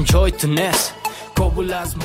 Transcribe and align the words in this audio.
جای 0.00 0.30
تو 0.30 0.48
نست 0.48 0.94
کابل 1.36 1.72
از 1.72 1.96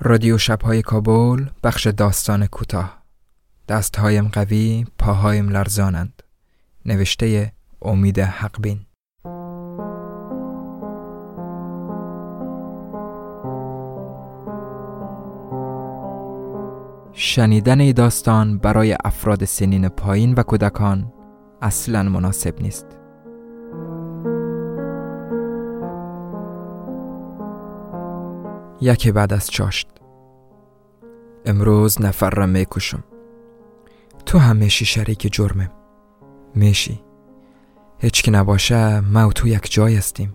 رادیو 0.00 0.38
شبهای 0.38 0.82
کابل 0.82 1.46
بخش 1.62 1.86
داستان 1.86 2.46
کوتاه. 2.46 3.02
دستهایم 3.68 4.28
قوی 4.28 4.86
پاهایم 4.98 5.48
لرزانند. 5.48 6.22
نوشته 6.86 7.52
امید 7.82 8.18
حقبین. 8.18 8.80
شنیدن 17.12 17.92
داستان 17.92 18.58
برای 18.58 18.96
افراد 19.04 19.44
سنین 19.44 19.88
پایین 19.88 20.34
و 20.34 20.42
کودکان 20.42 21.12
اصلا 21.62 22.02
مناسب 22.02 22.62
نیست. 22.62 23.05
یکی 28.80 29.12
بعد 29.12 29.32
از 29.32 29.50
چاشت. 29.50 29.88
امروز 31.46 32.02
نفر 32.02 32.30
را 32.30 32.46
می‌کشم. 32.46 33.04
تو 34.26 34.38
هم 34.38 34.56
میشی 34.56 34.84
شریک 34.84 35.28
جرمم 35.32 35.70
میشی. 36.54 37.00
هیچ 37.98 38.22
که 38.22 38.30
نباشه 38.30 39.00
ما 39.00 39.28
و 39.28 39.32
تو 39.32 39.48
یک 39.48 39.72
جای 39.72 39.96
هستیم. 39.96 40.34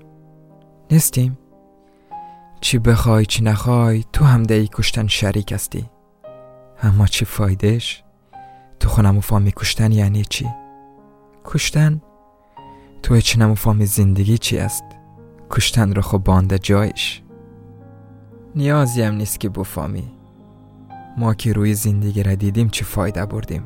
نیستیم. 0.92 1.38
چی 2.62 2.80
بخوای 2.80 3.26
چی 3.26 3.44
نخوای 3.44 4.04
تو 4.14 4.26
هم 4.26 4.44
دی 4.44 4.70
کشتن 4.74 5.08
شریک 5.08 5.52
هستی. 5.52 5.90
اما 6.84 7.08
چی 7.08 7.26
فایدهش؟ 7.26 8.04
تو 8.80 8.90
خونم 8.90 9.18
و 9.18 9.22
فامی 9.22 9.52
کشتن 9.52 9.92
یعنی 9.92 10.26
چی؟ 10.26 10.50
کشتن؟ 11.46 12.02
تو 13.04 13.16
هیچ 13.16 13.38
نمو 13.38 13.56
زندگی 13.86 14.38
چی 14.38 14.58
است 14.58 14.84
کشتن 15.50 15.94
رو 15.94 16.02
خب 16.02 16.18
بانده 16.18 16.60
جایش. 16.60 17.22
نیازی 18.56 19.02
هم 19.02 19.14
نیست 19.16 19.40
که 19.40 19.50
بفامی. 19.50 20.12
ما 21.18 21.34
که 21.34 21.54
روی 21.54 21.74
زندگی 21.74 22.24
را 22.24 22.36
دیدیم 22.36 22.70
چه 22.70 22.86
فایده 22.86 23.26
بردیم؟ 23.26 23.64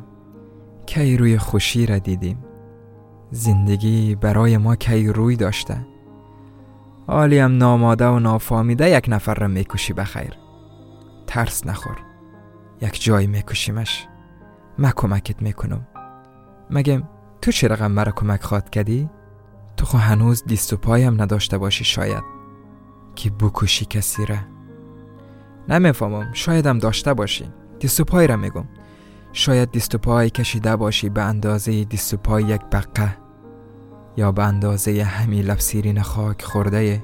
کی 0.86 1.18
روی 1.18 1.38
خوشی 1.38 1.86
را 1.86 1.98
دیدیم؟ 1.98 2.38
زندگی 3.32 4.16
برای 4.16 4.58
ما 4.58 4.76
کی 4.76 5.08
روی 5.08 5.36
داشته؟ 5.36 5.88
حالی 7.08 7.40
هم 7.40 7.58
ناماده 7.58 8.08
و 8.08 8.20
نافامیده 8.20 8.90
یک 8.90 9.06
نفر 9.08 9.34
را 9.34 9.48
می‌کشی 9.48 9.94
بخیر 9.94 10.38
ترس 11.28 11.68
نخور. 11.68 11.98
یک 12.82 13.04
جایی 13.04 13.28
میکشیمش. 13.28 14.08
ما 14.80 14.92
کمکت 14.96 15.42
می‌کنم. 15.42 15.88
مگه 16.70 17.04
تو 17.42 17.52
چه 17.52 17.68
رقم 17.68 17.92
مرا 17.92 18.12
کمک 18.12 18.44
خواد 18.44 18.70
کردی؟ 18.70 19.10
تو 19.78 19.86
خو 19.86 19.98
هنوز 19.98 20.44
دیست 20.44 20.74
و 20.74 20.78
پایم 20.78 21.22
نداشته 21.22 21.58
باشی 21.58 21.84
شاید. 21.84 22.24
که 23.16 23.30
بکشی 23.30 23.86
کسی 23.86 24.26
را؟ 24.26 24.38
نمی‌فهمم 25.70 26.30
شایدم 26.34 26.80
داشته 26.80 27.14
باشی. 27.14 27.46
دیست 27.80 28.00
و 28.00 28.04
پای 28.04 28.28
را 28.28 28.36
میگم. 28.36 28.66
شاید 29.34 29.72
دیست 29.72 29.96
و 29.96 29.98
پای 29.98 30.30
کشیده 30.30 30.76
باشی 30.76 31.10
به 31.10 31.22
اندازه 31.22 31.84
دیست 31.84 32.14
و 32.14 32.18
پای 32.18 32.44
یک 32.44 32.62
بقه 32.72 33.18
یا 34.18 34.32
به 34.32 34.44
اندازه 34.44 35.04
همی 35.04 35.42
لبسیرین 35.42 36.02
خاک 36.02 36.42
خورده. 36.42 37.04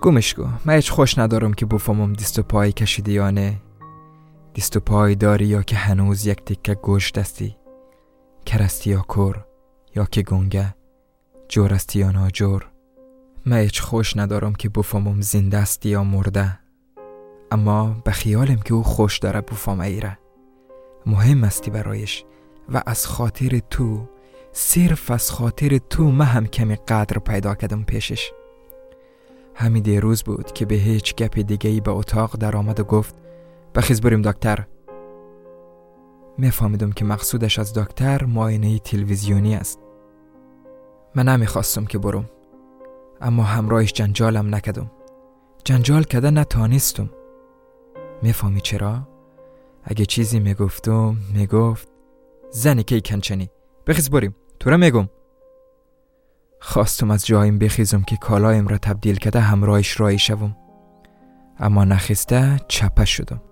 گمش 0.00 0.34
گو 0.34 0.46
من 0.64 0.74
هیچ 0.74 0.90
خوش 0.90 1.18
ندارم 1.18 1.54
که 1.54 1.66
بفهمم 1.66 2.12
دیست 2.12 2.38
و 2.38 2.42
پای 2.42 2.72
کشیده 2.72 3.12
یا 3.12 3.30
نه. 3.30 3.62
دیست 4.54 4.76
و 4.76 4.80
پای 4.80 5.14
داری 5.14 5.46
یا 5.46 5.62
که 5.62 5.76
هنوز 5.76 6.26
یک 6.26 6.44
تکه 6.44 6.74
گوش 6.74 7.12
دستی 7.12 7.56
کرستی 8.46 8.90
یا 8.90 9.04
کر؟ 9.08 9.44
یا 9.96 10.04
که 10.04 10.22
گنگه؟ 10.22 10.74
جورستی 11.48 11.98
یا 11.98 12.10
ناجور؟ 12.10 12.70
من 13.46 13.56
هیچ 13.56 13.82
خوش 13.82 14.16
ندارم 14.16 14.54
که 14.54 14.68
بفهمم 14.68 15.20
زنده 15.20 15.58
است 15.58 15.86
یا 15.86 16.04
مرده. 16.04 16.65
اما 17.50 17.96
به 18.04 18.10
خیالم 18.10 18.56
که 18.56 18.74
او 18.74 18.82
خوش 18.82 19.18
داره 19.18 19.40
بفهم 19.40 19.80
ایره. 19.80 20.18
مهم 21.06 21.44
استی 21.44 21.70
برایش 21.70 22.24
و 22.72 22.82
از 22.86 23.06
خاطر 23.06 23.60
تو 23.70 24.08
صرف 24.52 25.10
از 25.10 25.30
خاطر 25.30 25.78
تو 25.78 26.04
من 26.04 26.24
هم 26.24 26.46
کمی 26.46 26.76
قدر 26.76 27.18
پیدا 27.18 27.54
کردم 27.54 27.82
پیشش. 27.82 28.32
همین 29.54 29.82
دیروز 29.82 30.22
بود 30.22 30.52
که 30.52 30.66
به 30.66 30.74
هیچ 30.74 31.14
گپ 31.14 31.38
دیگه 31.38 31.70
ای 31.70 31.80
به 31.80 31.90
اتاق 31.90 32.36
در 32.36 32.56
آمد 32.56 32.80
و 32.80 32.84
گفت 32.84 33.14
بخیز 33.74 34.00
بریم 34.00 34.22
دکتر. 34.22 34.66
میفهمیدم 36.38 36.92
که 36.92 37.04
مقصودش 37.04 37.58
از 37.58 37.74
دکتر 37.74 38.24
معاینه 38.24 38.78
تلویزیونی 38.78 39.54
است. 39.54 39.78
من 41.14 41.28
نمی‌خواستم 41.28 41.84
که 41.84 41.98
برم. 41.98 42.30
اما 43.20 43.42
همراهش 43.42 43.92
جنجالم 43.92 44.54
نکدم. 44.54 44.90
جنجال 45.64 46.04
کده 46.04 46.30
نتانستم. 46.30 47.10
می‌فهمی 48.22 48.60
چرا؟ 48.60 49.08
اگه 49.84 50.06
چیزی 50.06 50.40
می‌گفتم 50.40 51.16
می‌گفت. 51.34 51.88
زنی 52.50 52.82
که 52.82 53.00
کنچنی؟ 53.00 53.50
بخیز 53.86 54.10
بریم. 54.10 54.36
تو 54.60 54.70
را 54.70 54.76
میگم. 54.76 55.08
خواستم 56.60 57.10
از 57.10 57.26
جایم 57.26 57.58
بخیزم 57.58 58.02
که 58.02 58.16
کالایم 58.16 58.68
را 58.68 58.78
تبدیل 58.78 59.16
کده 59.16 59.40
همراهش 59.40 60.00
رایی 60.00 60.18
شوم. 60.18 60.56
اما 61.58 61.84
نخسته 61.84 62.56
چپه 62.68 63.04
شدم. 63.04 63.42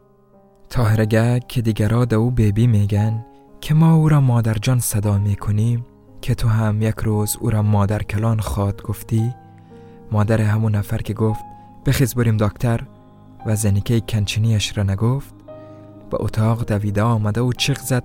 تاهرگه 0.70 1.40
که 1.48 1.62
دیگرا 1.62 2.06
او 2.12 2.30
بیبی 2.30 2.66
میگن 2.66 3.24
که 3.60 3.74
ما 3.74 3.94
او 3.94 4.08
را 4.08 4.20
مادر 4.20 4.54
جان 4.54 4.78
صدا 4.78 5.18
می‌کنیم 5.18 5.86
که 6.20 6.34
تو 6.34 6.48
هم 6.48 6.82
یک 6.82 6.94
روز 6.98 7.36
او 7.40 7.50
را 7.50 7.62
مادر 7.62 8.02
کلان 8.02 8.40
خواد 8.40 8.82
گفتی 8.82 9.34
مادر 10.12 10.40
همون 10.40 10.74
نفر 10.74 10.98
که 10.98 11.14
گفت 11.14 11.44
بخیز 11.86 12.14
بریم 12.14 12.36
دکتر. 12.36 12.80
و 13.46 13.56
زنیکه 13.56 14.00
کنچینیش 14.00 14.78
را 14.78 14.82
نگفت. 14.84 15.34
به 16.10 16.16
اتاق 16.20 16.64
دویده 16.64 17.02
آمده 17.02 17.40
و 17.40 17.52
چیغ 17.52 17.78
زد. 17.78 18.04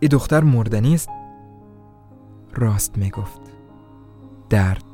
ای 0.00 0.08
دختر 0.08 0.44
مرده 0.44 0.80
نیست؟ 0.80 1.08
راست 2.54 2.98
می‌گفت. 2.98 3.40
درد. 4.50 4.84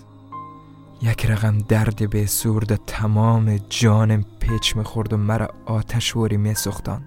یک 1.03 1.27
رقم 1.27 1.59
درد 1.59 2.11
به 2.11 2.27
سورد 2.27 2.77
تمام 2.77 3.57
جانم 3.69 4.25
پیچ 4.41 4.77
می‌خورد 4.77 5.13
و 5.13 5.17
مرا 5.17 5.49
آتش 5.67 6.17
وری 6.17 6.37
میسوختان 6.37 7.05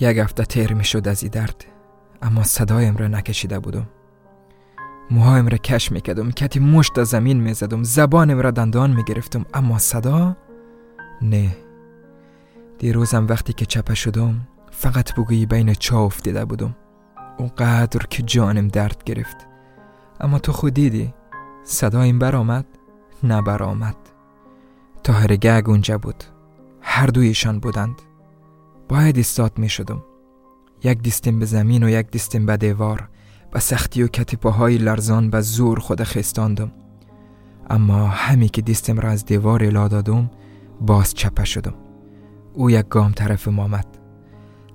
یک 0.00 0.18
هفته 0.18 0.44
تیر 0.44 0.74
می‌شد 0.74 1.08
از 1.08 1.22
ای 1.22 1.28
درد 1.28 1.64
اما 2.22 2.42
صدایم 2.42 2.96
را 2.96 3.08
نکشیده 3.08 3.58
بودم. 3.58 3.88
موهایم 5.10 5.48
را 5.48 5.58
کش 5.58 5.92
می‌کردم 5.92 6.30
کتی 6.30 6.60
مشت 6.60 7.02
زمین 7.02 7.40
می‌زدم 7.40 7.82
زبانم 7.82 8.38
را 8.38 8.50
دندان 8.50 8.90
می‌گرفتم 8.90 9.44
اما 9.54 9.78
صدا 9.78 10.36
نه. 11.22 11.56
دیروزم 12.78 13.26
وقتی 13.26 13.52
که 13.52 13.66
چپه 13.66 13.94
شدم 13.94 14.48
فقط 14.70 15.14
بگویی 15.14 15.46
بین 15.46 15.74
چا 15.74 16.04
افتیده 16.04 16.44
بودم. 16.44 16.76
اونقدر 17.38 18.06
که 18.10 18.22
جانم 18.22 18.68
درد 18.68 19.04
گرفت. 19.04 19.36
اما 20.20 20.38
تو 20.38 20.52
خود 20.52 20.74
دیدی 20.74 21.14
صدایم 21.64 22.18
برآمد 22.18 22.66
نه 23.22 23.42
برآمد 23.42 23.96
تاهر 25.02 25.36
گگ 25.36 25.68
اونجا 25.68 25.98
بود. 25.98 26.24
هر 26.80 27.06
دویشان 27.06 27.58
بودند. 27.58 28.02
باید 28.88 29.18
استاد 29.18 29.58
می 29.58 29.68
شدم. 29.68 30.02
یک 30.84 30.98
دیستم 30.98 31.38
به 31.38 31.46
زمین 31.46 31.82
و 31.82 31.88
یک 31.88 32.10
دیستم 32.10 32.46
به 32.46 32.56
دیوار 32.56 33.08
و 33.52 33.60
سختی 33.60 34.02
و 34.02 34.06
کتیپاهای 34.06 34.78
لرزان 34.78 35.30
به 35.30 35.40
زور 35.40 35.78
خود 35.78 36.02
خستاندم 36.02 36.72
اما 37.70 38.06
همی 38.06 38.48
که 38.48 38.62
دیستم 38.62 39.00
را 39.00 39.10
از 39.10 39.24
دیوار 39.24 39.64
الا 39.64 39.88
دادم 39.88 40.30
باز 40.80 41.14
چپه 41.14 41.44
شدم. 41.44 41.74
او 42.54 42.70
یک 42.70 42.88
گام 42.88 43.12
طرف 43.12 43.48
مامد 43.48 43.86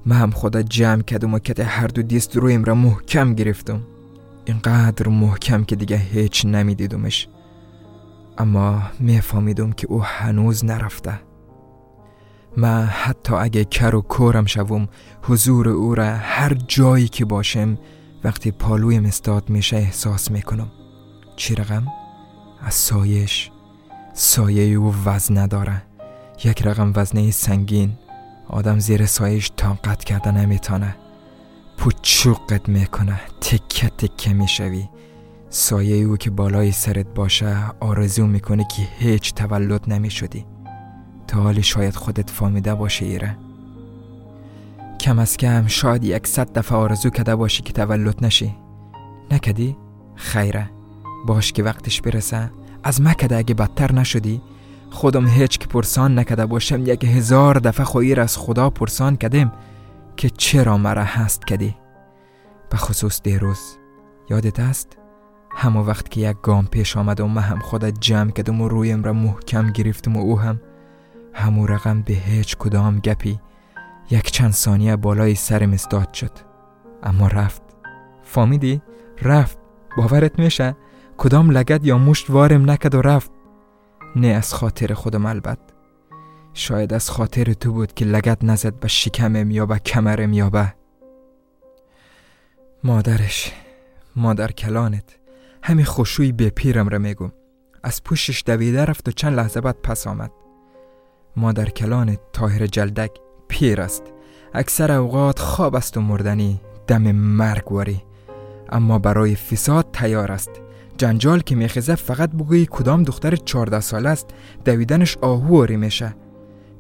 من 0.06 0.16
هم 0.16 0.31
خدا 0.31 0.62
جمع 0.62 1.02
کردم 1.02 1.34
و 1.34 1.40
کت 1.40 1.60
هر 1.60 1.88
دو 1.88 2.02
دیست 2.02 2.38
رویم 2.38 2.64
را 2.64 2.76
محکم 2.76 3.34
گرفتم. 3.34 3.81
اینقدر 4.46 5.08
محکم 5.08 5.64
که 5.64 5.76
دیگه 5.76 5.98
هیچ 5.98 6.46
نمیدیدمش. 6.46 7.28
اما 8.38 8.81
میفهمیدم 9.00 9.72
که 9.72 9.88
او 9.88 10.04
هنوز 10.04 10.66
نرفته. 10.66 11.20
من 12.58 12.86
حتی 12.86 13.34
اگه 13.34 13.66
کر 13.66 13.96
و 13.96 14.02
کورم 14.02 14.46
شوم 14.46 14.88
حضور 15.24 15.70
او 15.70 15.96
را 15.96 16.06
هر 16.06 16.54
جایی 16.54 17.08
که 17.08 17.26
باشم 17.26 17.78
وقتی 18.24 18.52
پالویم 18.52 19.06
استاد 19.06 19.50
میشه 19.50 19.78
احساس 19.78 20.31
می‌کنم. 20.31 20.72
چی 21.36 21.56
رقم؟ 21.56 21.88
از 22.62 22.74
سایش. 22.74 23.52
سایه 24.14 24.76
او 24.76 24.96
وزن 25.06 25.38
نداره. 25.38 25.89
یک 26.44 26.62
رقم 26.68 26.94
وزنه 26.96 27.32
سنگین. 27.32 27.92
آدم 28.48 28.80
زیر 28.80 29.06
سایش 29.06 29.52
طاقت 29.58 30.04
کرده 30.04 30.32
نمیتانه 30.32 30.96
پوچوقت 31.78 32.70
می‌کنه. 32.70 33.22
تکه 33.42 33.90
تکه 33.90 34.34
می‌شوی. 34.34 34.90
سایه 35.50 36.06
او 36.06 36.18
که 36.18 36.30
بالای 36.30 36.72
سرت 36.72 37.06
باشه 37.16 37.58
آرزو 37.80 38.28
می‌کنه 38.28 38.64
که 38.64 38.88
هیچ 39.00 39.34
تولد 39.34 39.94
نمی 39.94 40.10
شدی 40.10 40.46
تا 41.28 41.40
حالی 41.40 41.64
شاید 41.64 41.96
خودت 41.96 42.30
فامیده 42.30 42.76
باشه 42.76 43.06
ایره. 43.06 43.38
کم 45.00 45.20
از 45.20 45.38
کم 45.38 45.68
شاید 45.68 46.04
یک 46.04 46.28
صد 46.28 46.54
دفعه 46.54 46.78
آرزو 46.78 47.10
کده 47.10 47.36
باشی 47.36 47.64
که 47.64 47.74
تولد 47.74 48.26
نشی. 48.26 48.56
نکدی؟ 49.32 49.78
خیره. 50.16 50.70
باش 51.26 51.52
که 51.52 51.64
وقتش 51.64 52.02
برسه. 52.02 52.52
از 52.84 53.02
مکده 53.02 53.38
اگه 53.38 53.54
بدتر 53.54 53.92
نشدی 53.92 54.42
خودم 54.90 55.28
هیچ 55.28 55.58
که 55.58 55.68
پرسان 55.68 56.20
نکده 56.20 56.46
باشم 56.46 56.86
یک 56.86 57.04
هزار 57.04 57.60
دفعه 57.60 57.86
خویر 57.86 58.22
از 58.22 58.38
خدا 58.38 58.70
پرسان 58.70 59.16
کدیم 59.16 59.52
که 60.18 60.30
چرا 60.30 60.78
مرا 60.78 61.04
هست 61.04 61.46
کدی 61.46 61.76
به 62.70 62.78
خصوص 62.78 63.22
دیروز 63.22 63.78
یادت 64.30 64.60
است؟ 64.60 64.98
همه 65.52 65.80
وقت 65.80 66.10
که 66.10 66.22
یک 66.22 66.38
گام 66.42 66.68
پیش 66.68 66.98
آمد 66.98 67.20
و 67.20 67.28
من 67.28 67.42
هم 67.42 67.60
خودت 67.60 68.00
جمع 68.00 68.32
کدم 68.32 68.62
و 68.62 68.68
رویم 68.68 69.04
را 69.04 69.14
محکم 69.14 69.72
گرفتم 69.72 70.16
و 70.16 70.20
او 70.20 70.40
هم 70.40 70.62
همو 71.34 71.66
رقم 71.66 72.02
به 72.02 72.14
هیچ 72.14 72.58
کدام 72.58 73.00
گپی 73.00 73.40
یک 74.12 74.32
چند 74.32 74.52
ثانیه 74.52 74.96
بالای 74.96 75.36
سرم 75.36 75.74
استاد 75.74 76.14
شد 76.14 76.32
اما 77.04 77.28
رفت 77.28 77.62
فامیدی؟ 78.24 78.82
رفت 79.22 79.58
باورت 79.98 80.40
میشه؟ 80.40 80.76
کدام 81.18 81.52
لگت 81.52 81.86
یا 81.86 81.98
مشت 81.98 82.30
وارم 82.30 82.72
نکد 82.72 82.96
و 82.96 83.02
رفت 83.02 83.32
نه 84.16 84.28
از 84.28 84.54
خاطر 84.54 84.94
خودم 84.94 85.26
البت. 85.26 85.60
شاید 86.54 86.94
از 86.94 87.10
خاطر 87.10 87.54
تو 87.54 87.72
بود 87.72 87.94
که 87.94 88.06
لگت 88.06 88.44
نزد 88.44 88.74
به 88.74 88.88
شکمم 88.88 89.52
یا 89.52 89.66
به 89.66 89.80
کمرم 89.80 90.34
یا 90.34 90.50
به 90.50 90.74
مادرش 92.84 93.54
مادر 94.16 94.52
کلانت. 94.52 95.18
همین 95.64 95.86
خوشوی 95.86 96.32
به 96.32 96.50
پیرم 96.50 96.90
را 96.90 96.98
میگم 96.98 97.32
از 97.84 98.04
پوشش 98.04 98.44
دویده 98.46 98.86
رفت 98.86 99.08
و 99.08 99.12
چند 99.12 99.36
لحظه 99.36 99.62
بعد 99.62 99.78
پس 99.84 100.08
آمد. 100.08 100.32
مادر 101.36 101.70
کلانت 101.70 102.20
تاهر 102.34 102.66
جلدک 102.66 103.12
پیر 103.48 103.82
است. 103.82 104.04
اکثر 104.54 104.92
اوقات 104.92 105.40
خواب 105.40 105.76
است 105.76 105.98
و 105.98 106.02
مردنی 106.02 106.62
دم 106.88 107.12
مرگ 107.12 107.72
واری. 107.72 108.04
اما 108.70 109.00
برای 109.00 109.36
فساد 109.36 109.88
تیار 109.94 110.32
است. 110.32 110.52
جنجال 111.00 111.40
که 111.40 111.56
میخیزه 111.56 111.96
فقط 111.96 112.31
بگوی 112.31 112.68
کدام 112.72 113.04
دختر 113.04 113.36
چارده 113.36 113.80
سال 113.80 114.06
است. 114.06 114.28
دویدنش 114.66 115.18
آهواری 115.18 115.78
میشه 115.78 116.16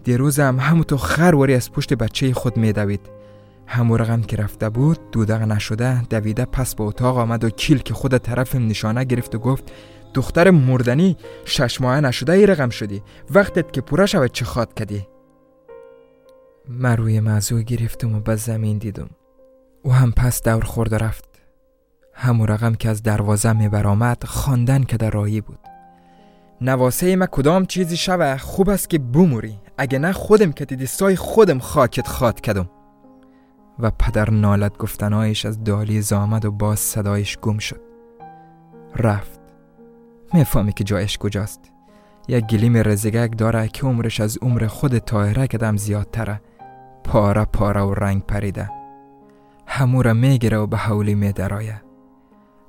دیروز 0.03 0.39
هم 0.39 0.59
همونطور 0.59 0.97
خرواری 0.99 1.53
از 1.53 1.71
پشت 1.71 1.93
بچه 1.93 2.33
خود 2.33 2.57
میدوید. 2.57 3.09
همو 3.67 3.97
رقم 3.97 4.21
که 4.21 4.37
رفته 4.37 4.69
بود 4.69 5.11
دودق 5.11 5.41
نشده 5.41 6.03
دویده 6.03 6.45
پس 6.45 6.75
به 6.75 6.83
اتاق 6.83 7.17
آمد 7.17 7.43
و 7.43 7.49
کیل 7.49 7.77
که 7.77 7.93
خود 7.93 8.17
طرف 8.17 8.55
نشانه 8.55 9.03
گرفت 9.03 9.35
و 9.35 9.39
گفت 9.39 9.71
دختر 10.13 10.51
مردنی 10.51 11.17
شش 11.45 11.81
ماه 11.81 12.01
نشده 12.01 12.33
ای 12.33 12.45
رقم 12.45 12.69
شدی. 12.69 13.03
وقتت 13.31 13.71
که 13.71 13.81
پوره 13.81 14.05
شود 14.05 14.31
چه 14.31 14.45
خواد 14.45 14.73
کدی؟ 14.73 15.07
من 16.67 16.97
روی 16.97 17.19
موضوع 17.19 17.61
گرفتم 17.61 18.15
و 18.15 18.19
به 18.19 18.35
زمین 18.35 18.77
دیدم. 18.77 19.09
او 19.83 19.93
هم 19.93 20.11
پس 20.11 20.43
دور 20.43 20.63
خورده 20.63 20.97
رفت. 20.97 21.28
همو 22.21 22.45
رقم 22.45 22.75
که 22.75 22.89
از 22.89 23.03
دروازه 23.03 23.53
می 23.53 23.69
برآمد 23.69 24.23
خواندن 24.23 24.83
که 24.83 24.97
در 24.97 25.09
راهی 25.09 25.41
بود. 25.41 25.59
نواسه 26.61 27.15
ما 27.15 27.25
کدام 27.25 27.65
چیزی 27.65 27.97
شوه 27.97 28.37
خوب 28.37 28.69
است 28.69 28.89
که 28.89 28.99
بموری 28.99 29.59
اگه 29.77 29.99
نه 29.99 30.11
خودم 30.11 30.51
که 30.51 30.65
دیدی 30.65 30.85
سای 30.85 31.15
خودم 31.15 31.59
خاکت 31.59 32.07
خواد 32.07 32.41
کدم 32.41 32.69
و 33.79 33.91
پدر 33.91 34.29
نالت 34.29 34.77
گفتنایش 34.77 35.45
از 35.45 35.63
دالی 35.63 36.01
زامد 36.01 36.45
و 36.45 36.51
باز 36.51 36.79
صدایش 36.79 37.37
گم 37.37 37.57
شد. 37.57 37.81
رفت. 38.95 39.39
می‌فهمی 40.33 40.73
که 40.73 40.83
جایش 40.83 41.17
کجاست. 41.17 41.71
یک 42.27 42.45
گلیم 42.45 42.77
رزگک 42.77 43.37
داره 43.37 43.67
که 43.67 43.83
عمرش 43.83 44.19
از 44.19 44.37
عمر 44.41 44.67
خود 44.67 44.97
تاهره 44.97 45.47
کدم 45.47 45.77
زیادتره. 45.77 46.41
پاره 47.03 47.45
پاره 47.45 47.81
و 47.81 47.93
رنگ 47.93 48.23
پریده. 48.23 48.69
همو 49.67 50.03
را 50.03 50.13
می‌گیره 50.13 50.57
و 50.57 50.67
به 50.67 50.77
حولی 50.77 51.15
میدرایه 51.15 51.81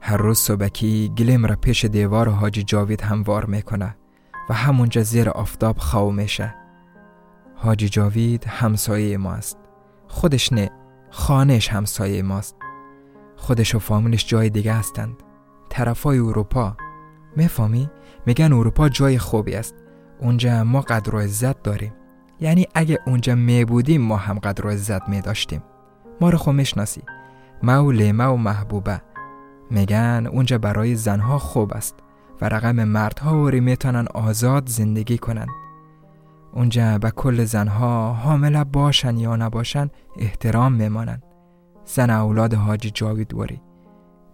هر 0.00 0.16
روز 0.16 0.38
صبحکی 0.38 1.12
گلیم 1.16 1.46
را 1.46 1.56
پیش 1.56 1.84
دیوار 1.84 2.28
حاجی 2.28 2.62
جاوید 2.62 3.02
هموار 3.02 3.44
می‌کنه 3.44 3.96
و 4.50 4.54
همونجا 4.54 5.02
زیر 5.02 5.30
آفتاب 5.30 5.78
خو 5.78 6.10
میشه. 6.10 6.54
حاجی 7.54 7.88
جاوید 7.88 8.44
همسایه 8.44 9.16
ما 9.16 9.32
است. 9.32 9.58
خودش 10.08 10.52
نه 10.52 10.70
خانهش 11.10 11.68
همسایه 11.68 12.22
ماست. 12.22 12.56
خودش 13.36 13.74
و 13.74 13.78
فامیلش 13.78 14.26
جای 14.26 14.50
دیگه 14.50 14.72
هستند. 14.72 15.16
طرفای 15.68 16.18
اروپا. 16.18 16.76
می‌فهمی؟ 17.36 17.90
میگن 18.26 18.52
اروپا 18.52 18.88
جای 18.88 19.18
خوبی 19.18 19.54
است. 19.54 19.74
اونجا 20.20 20.64
ما 20.64 20.80
قدر 20.80 21.14
و 21.14 21.18
عزت 21.18 21.62
داریم. 21.62 21.92
یعنی 22.40 22.66
اگه 22.74 22.98
اونجا 23.06 23.34
می 23.34 23.64
بودیم 23.64 24.02
ما 24.02 24.16
هم 24.16 24.38
قدر 24.38 24.66
و 24.66 24.70
عزت 24.70 25.08
می 25.08 25.20
داشتیم 25.20 25.62
ما 26.20 26.30
رو 26.30 26.38
خو 26.38 26.52
می‌شناسی. 26.52 27.02
ما 27.62 27.84
و 27.84 27.90
لیمه 27.90 28.24
و 28.24 28.36
محبوبه. 28.36 29.02
میگن 29.70 30.26
اونجا 30.32 30.58
برای 30.58 30.96
زنها 30.96 31.38
خوب 31.38 31.72
است 31.72 31.94
و 32.40 32.48
رقم 32.48 32.84
مردها 32.84 33.36
اوری 33.36 33.60
می‌تونن 33.60 34.06
آزاد 34.14 34.68
زندگی 34.68 35.18
کنند 35.18 35.48
اونجا 36.52 36.98
به 36.98 37.10
کل 37.10 37.44
زنها 37.44 38.12
حامله 38.12 38.64
باشن 38.64 39.16
یا 39.16 39.36
نباشن 39.36 39.90
احترام 40.16 40.72
میمانند 40.72 41.22
زن 41.84 42.10
اولاد 42.10 42.54
حاجی 42.54 42.90
جاوید 42.90 43.34
واری 43.34 43.60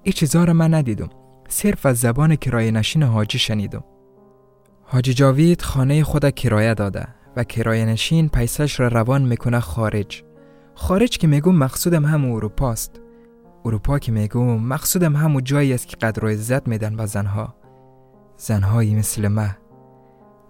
ای 0.02 0.12
چیزا 0.12 0.44
رو 0.44 0.52
من 0.52 0.74
ندیدم. 0.74 1.08
صرف 1.48 1.86
از 1.86 2.00
زبان 2.00 2.36
کرایه 2.36 2.70
نشین 2.70 3.02
حاجی 3.02 3.38
شنیدم. 3.38 3.84
حاجی 4.82 5.14
جاوید 5.14 5.62
خانه 5.62 6.04
خود 6.04 6.30
کرایه 6.30 6.74
داده 6.74 7.08
و 7.36 7.44
کرایه 7.44 7.84
نشین 7.84 8.28
پیسش 8.28 8.80
را 8.80 8.88
روان 8.88 9.22
می‌کنه 9.22 9.60
خارج. 9.60 10.24
خارج 10.74 11.18
که 11.18 11.26
میگم 11.26 11.54
مقصودم 11.54 12.04
هم 12.04 12.24
اروپاست. 12.24 13.00
اروپا 13.66 13.98
که 13.98 14.12
میگم 14.12 14.56
مقصودم 14.56 15.16
همو 15.16 15.40
جایی 15.40 15.72
است 15.72 15.88
که 15.88 15.96
قدر 15.96 16.24
و 16.24 16.28
عزت 16.28 16.68
میدن 16.68 16.96
به 16.96 17.06
زنها. 17.06 17.54
زنهایی 18.36 18.94
مثل 18.94 19.28
من 19.28 19.56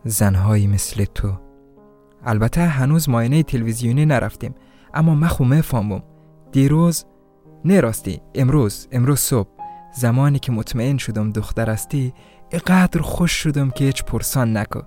زنهایی 0.05 0.67
مثل 0.67 1.05
تو. 1.05 1.33
البته 2.25 2.61
هنوز 2.61 3.09
ماینه 3.09 3.43
تلویزیونی 3.43 4.07
نرفتیم 4.07 4.55
اما 4.95 5.15
من 5.15 5.29
خو 5.29 5.45
می‌فهمم. 5.45 6.03
دیروز 6.53 7.05
نه 7.65 7.93
امروز 8.35 8.89
امروز 8.93 9.19
صبح 9.19 9.49
زمانی 9.95 10.39
که 10.39 10.53
مطمئن 10.53 10.97
شدم 10.97 11.33
دختر 11.33 11.71
استی 11.71 12.15
اقدر 12.53 13.01
خوش 13.01 13.33
شدم 13.33 13.71
که 13.71 13.85
هیچ 13.85 14.05
پرسان 14.05 14.57
نکو. 14.57 14.81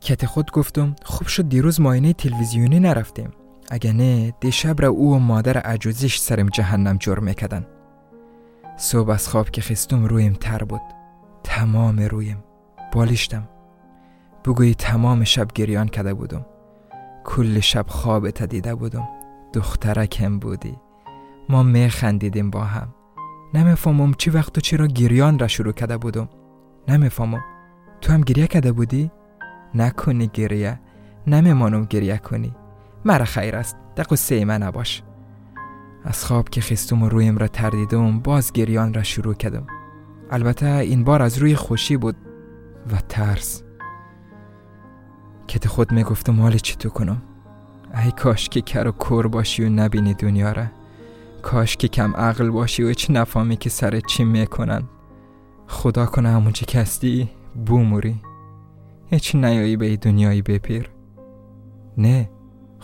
کت 0.00 0.26
خود 0.26 0.50
گفتم 0.50 0.96
خوب 1.04 1.26
شد 1.26 1.48
دیروز 1.48 1.80
ماینه 1.80 2.12
تلویزیونی 2.12 2.80
نرفتیم. 2.80 3.30
اگه 3.70 3.92
نه 3.92 4.30
دیشب 4.40 4.82
را 4.82 4.88
او 4.88 5.14
و 5.14 5.18
مادر 5.18 5.58
عجوزش 5.58 6.18
سرم 6.18 6.48
جهنم 6.48 6.96
جور 6.96 7.18
میکدن 7.18 7.66
صبح 8.76 9.10
از 9.10 9.28
خواب 9.28 9.50
که 9.50 9.62
خستم 9.62 10.04
رویم 10.04 10.32
تر 10.32 10.64
بود. 10.64 10.80
تمام 11.44 12.00
رویم. 12.00 12.44
بالیشتم 12.92 13.48
بگویی 14.44 14.74
تمام 14.74 15.24
شب 15.24 15.48
گریان 15.54 15.88
کده 15.88 16.14
بودم. 16.14 16.46
کل 17.24 17.60
شب 17.60 17.84
خواب 17.88 18.30
دیده 18.30 18.74
بودم. 18.74 19.08
دخترکم 19.52 20.38
بودی. 20.38 20.76
ما 21.48 21.62
میخندیدیم 21.62 22.50
با 22.50 22.64
هم. 22.64 22.94
نمی‌فهمم 23.54 24.14
چی 24.14 24.30
وقت 24.30 24.58
و 24.58 24.60
چرا 24.60 24.86
گریان 24.86 25.38
را 25.38 25.48
شروع 25.48 25.72
کده 25.72 25.96
بودم. 25.96 26.28
نمی‌فهمم. 26.88 27.44
تو 28.00 28.12
هم 28.12 28.20
گریه 28.20 28.46
کده 28.46 28.72
بودی؟ 28.72 29.10
نکنی 29.74 30.30
گریه. 30.34 30.80
نمیمانم 31.26 31.84
گریه 31.84 32.18
کنی. 32.18 32.54
مرا 33.06 33.24
خیر 33.24 33.56
است. 33.56 33.76
سه 34.14 34.44
من 34.44 34.62
نباش. 34.62 35.02
از 36.04 36.24
خواب 36.24 36.48
که 36.48 36.60
خستم 36.60 37.02
و 37.02 37.08
رویم 37.08 37.38
را 37.38 37.48
تردیدم 37.48 38.20
باز 38.20 38.52
گریان 38.52 38.94
را 38.94 39.02
شروع 39.02 39.34
کردم. 39.34 39.66
البته 40.30 40.66
این 40.66 41.04
بار 41.04 41.22
از 41.22 41.38
روی 41.38 41.56
خوشی 41.56 41.96
بود 41.96 42.16
و 42.92 42.96
ترس. 43.08 43.62
که 45.46 45.68
خود 45.68 45.92
می‌گفتم 45.92 46.40
حال 46.40 46.58
چی 46.58 46.76
تو 46.76 46.88
کنم؟ 46.88 47.22
ای 48.04 48.10
کاش 48.10 48.48
که 48.48 48.60
کر 48.60 48.86
و 48.88 48.92
کور 48.92 49.26
باشی 49.28 49.64
و 49.64 49.68
نبینی 49.68 50.14
دنیا 50.14 50.52
را. 50.52 50.64
کاش 51.42 51.76
که 51.76 51.88
کم 51.88 52.16
عقل 52.16 52.50
باشی 52.50 52.82
و 52.82 52.88
هیچ 52.88 53.06
نفامی 53.10 53.56
که 53.56 53.70
سر 53.70 54.00
چی 54.00 54.24
می‌کنن. 54.24 54.82
خدا 55.66 56.06
کنه 56.06 56.28
همونچه 56.28 56.66
که 56.66 56.80
هستی 56.80 57.30
بوموری 57.66 58.20
هیچ 59.06 59.34
نیایی 59.34 59.76
به 59.76 59.96
دنیایی 59.96 60.42
بپیر. 60.42 60.90
نه 61.98 62.30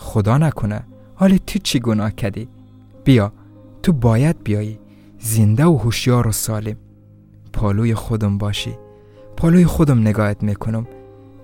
خدا 0.03 0.37
نکنه. 0.37 0.83
حالی 1.15 1.39
تو 1.47 1.59
چی 1.59 1.79
گناه 1.79 2.11
کردی؟ 2.11 2.47
بیا 3.03 3.31
تو 3.83 3.93
باید 3.93 4.43
بیایی. 4.43 4.79
زنده 5.19 5.65
و 5.65 5.77
هوشیار 5.77 6.27
و 6.27 6.31
سالم. 6.31 6.75
پالوی 7.53 7.95
خودم 7.95 8.37
باشی. 8.37 8.77
پالوی 9.37 9.65
خودم 9.65 9.99
نگاهت 9.99 10.43
می‌کنم. 10.43 10.87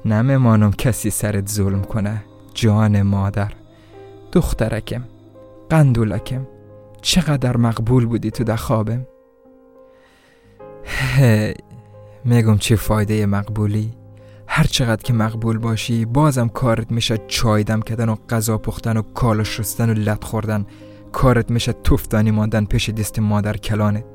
نمیمانم 0.05 0.71
کسی 0.71 1.09
سرت 1.09 1.49
ظلم 1.49 1.81
کنه. 1.81 2.23
جان 2.53 3.01
مادر. 3.01 3.51
دخترکم. 4.31 5.03
قندولکم. 5.69 6.47
چقدر 7.01 7.57
مقبول 7.57 8.05
بودی 8.05 8.31
تو 8.31 8.43
در 8.43 8.55
خوابم 8.55 9.07
میگم 12.25 12.57
چه 12.57 12.75
فایده 12.75 13.25
مقبولی؟ 13.25 13.98
هر 14.59 14.65
چقدر 14.65 15.01
که 15.03 15.13
مقبول 15.13 15.57
باشی 15.57 16.05
بازم 16.05 16.47
کارت 16.47 16.91
میشه 16.91 17.17
چای 17.27 17.63
دم 17.63 17.81
کردن 17.81 18.09
و 18.09 18.15
غذا 18.29 18.57
پختن 18.57 18.97
و 18.97 19.01
کالا 19.01 19.43
شستن 19.43 19.89
و 19.89 19.93
لط 19.93 20.23
خوردن. 20.23 20.65
کارت 21.11 21.51
میشه 21.51 21.73
توفتانی 21.73 22.31
ماندن 22.31 22.65
پیش 22.65 22.89
دست 22.89 23.19
مادر 23.19 23.57
کلانت 23.57 24.05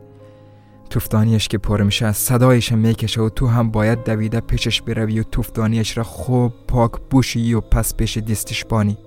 توفتانیش 0.91 1.49
که 1.49 1.59
پر 1.59 1.83
میشه 1.83 2.13
صدایش 2.13 2.73
می‌کشه 2.73 3.21
و 3.21 3.29
تو 3.29 3.47
هم 3.47 3.71
باید 3.71 4.05
دویده 4.05 4.41
پیشش 4.41 4.83
بروی 4.83 5.21
و 5.21 5.23
توفتانیش 5.23 5.97
را 5.99 6.05
خوب 6.05 6.53
پاک 6.69 6.93
بوشی 7.11 7.55
و 7.55 7.61
پس 7.61 7.95
پیش 7.95 8.19
دستش 8.19 8.65
بانی. 8.65 8.99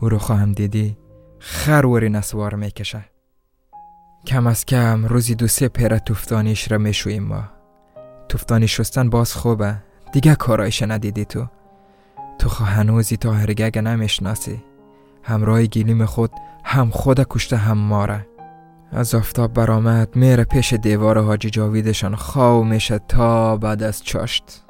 او 0.00 0.08
رو 0.08 0.18
خواهم 0.18 0.52
دیدی 0.52 0.96
خروری 1.38 2.08
نسوار 2.08 2.54
می‌کشه. 2.54 3.04
کم 4.26 4.46
از 4.46 4.66
کم 4.66 5.06
روزی 5.06 5.34
دو 5.34 5.46
سه 5.46 5.68
پیره 5.68 5.98
توفتانیش 5.98 6.72
را 6.72 6.78
می‌شویم 6.78 7.22
ما. 7.22 7.44
توفتانی 8.28 8.68
شستن 8.68 9.10
باز 9.10 9.34
خوبه. 9.34 9.91
دیگه 10.12 10.34
کارایش 10.34 10.82
ندیدی 10.82 11.24
تو. 11.24 11.46
تو 12.38 12.48
خواه 12.48 12.68
هنوزی 12.68 13.16
تا 13.16 13.32
هرگگ 13.32 13.78
نمی‌شناسی. 13.78 14.62
همراه 15.22 15.66
گیلیم 15.66 16.04
خود 16.04 16.30
هم 16.64 16.90
خود 16.90 17.26
کشته 17.30 17.56
هم 17.56 17.78
ماره. 17.78 18.26
از 18.92 19.14
آفتاب 19.14 19.52
برآمد 19.52 20.16
میره 20.16 20.44
پیش 20.44 20.72
دیوار 20.72 21.18
حاجی 21.18 21.50
جاویدشان. 21.50 22.14
خواو 22.14 22.64
میشه 22.64 23.00
تا 23.08 23.56
بعد 23.56 23.82
از 23.82 24.04
چاشت. 24.04 24.64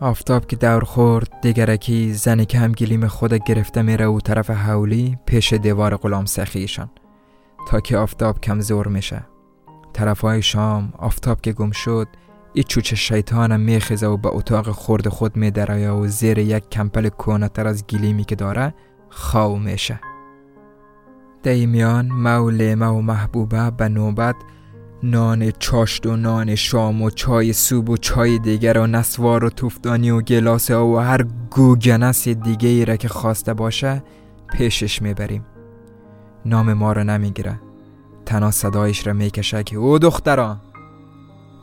آفتاب 0.00 0.46
که 0.46 0.56
دور 0.56 0.84
خورد 0.84 1.40
دیگرکی 1.42 2.12
زنی 2.12 2.46
که 2.46 2.58
هم 2.58 2.72
گلیم 2.72 3.06
خود 3.06 3.34
گرفته 3.34 3.82
میره 3.82 4.04
او 4.04 4.20
طرف 4.20 4.50
حولی 4.50 5.18
پیش 5.26 5.52
دیوار 5.52 5.96
غلام 5.96 6.24
سخیشان. 6.24 6.90
تا 7.68 7.80
که 7.80 7.96
آفتاب 7.96 8.40
کمزور 8.40 8.88
میشه. 8.88 9.22
طرف 9.92 10.20
های 10.20 10.42
شام 10.42 10.92
آفتاب 10.98 11.40
که 11.40 11.52
گم 11.52 11.70
شد 11.70 12.08
ای 12.56 12.64
چوچه 12.64 12.96
شیطانم 12.96 13.60
میخیزه 13.60 14.06
و 14.06 14.16
به 14.16 14.28
اتاق 14.32 14.70
خورد 14.70 15.08
خود 15.08 15.36
میدره 15.36 15.90
و 15.90 16.06
زیر 16.06 16.38
یک 16.38 16.70
کمپل 16.70 17.08
کونتر 17.08 17.66
از 17.66 17.86
گلیمی 17.86 18.24
که 18.24 18.36
داره 18.36 18.74
خواو 19.10 19.58
میشه. 19.58 20.00
دیمیان 21.42 22.06
مولیمه 22.06 22.86
و 22.86 23.00
محبوبه 23.00 23.70
به 23.70 23.88
نوبت 23.88 24.36
نان 25.02 25.50
چاشت 25.50 26.06
و 26.06 26.16
نان 26.16 26.54
شام 26.54 27.02
و 27.02 27.10
چای 27.10 27.52
سوب 27.52 27.90
و 27.90 27.96
چای 27.96 28.38
دیگر 28.38 28.78
و 28.78 28.86
نسوار 28.86 29.44
و 29.44 29.50
توفتانی 29.50 30.10
و 30.10 30.20
گلاسه 30.20 30.76
و 30.76 30.96
هر 30.96 31.26
گوگنس 31.50 32.28
دیگه 32.28 32.68
ای 32.68 32.84
را 32.84 32.96
که 32.96 33.08
خواسته 33.08 33.54
باشه 33.54 34.02
پیشش 34.52 35.02
می‌بریم. 35.02 35.44
نام 36.44 36.72
ما 36.72 36.92
رو 36.92 37.04
نمی‌گیره. 37.04 37.60
تنها 38.26 38.50
صدایش 38.50 39.06
را 39.06 39.12
می‌کشه 39.12 39.62
که 39.62 39.76
او 39.76 39.98
دختران! 39.98 40.60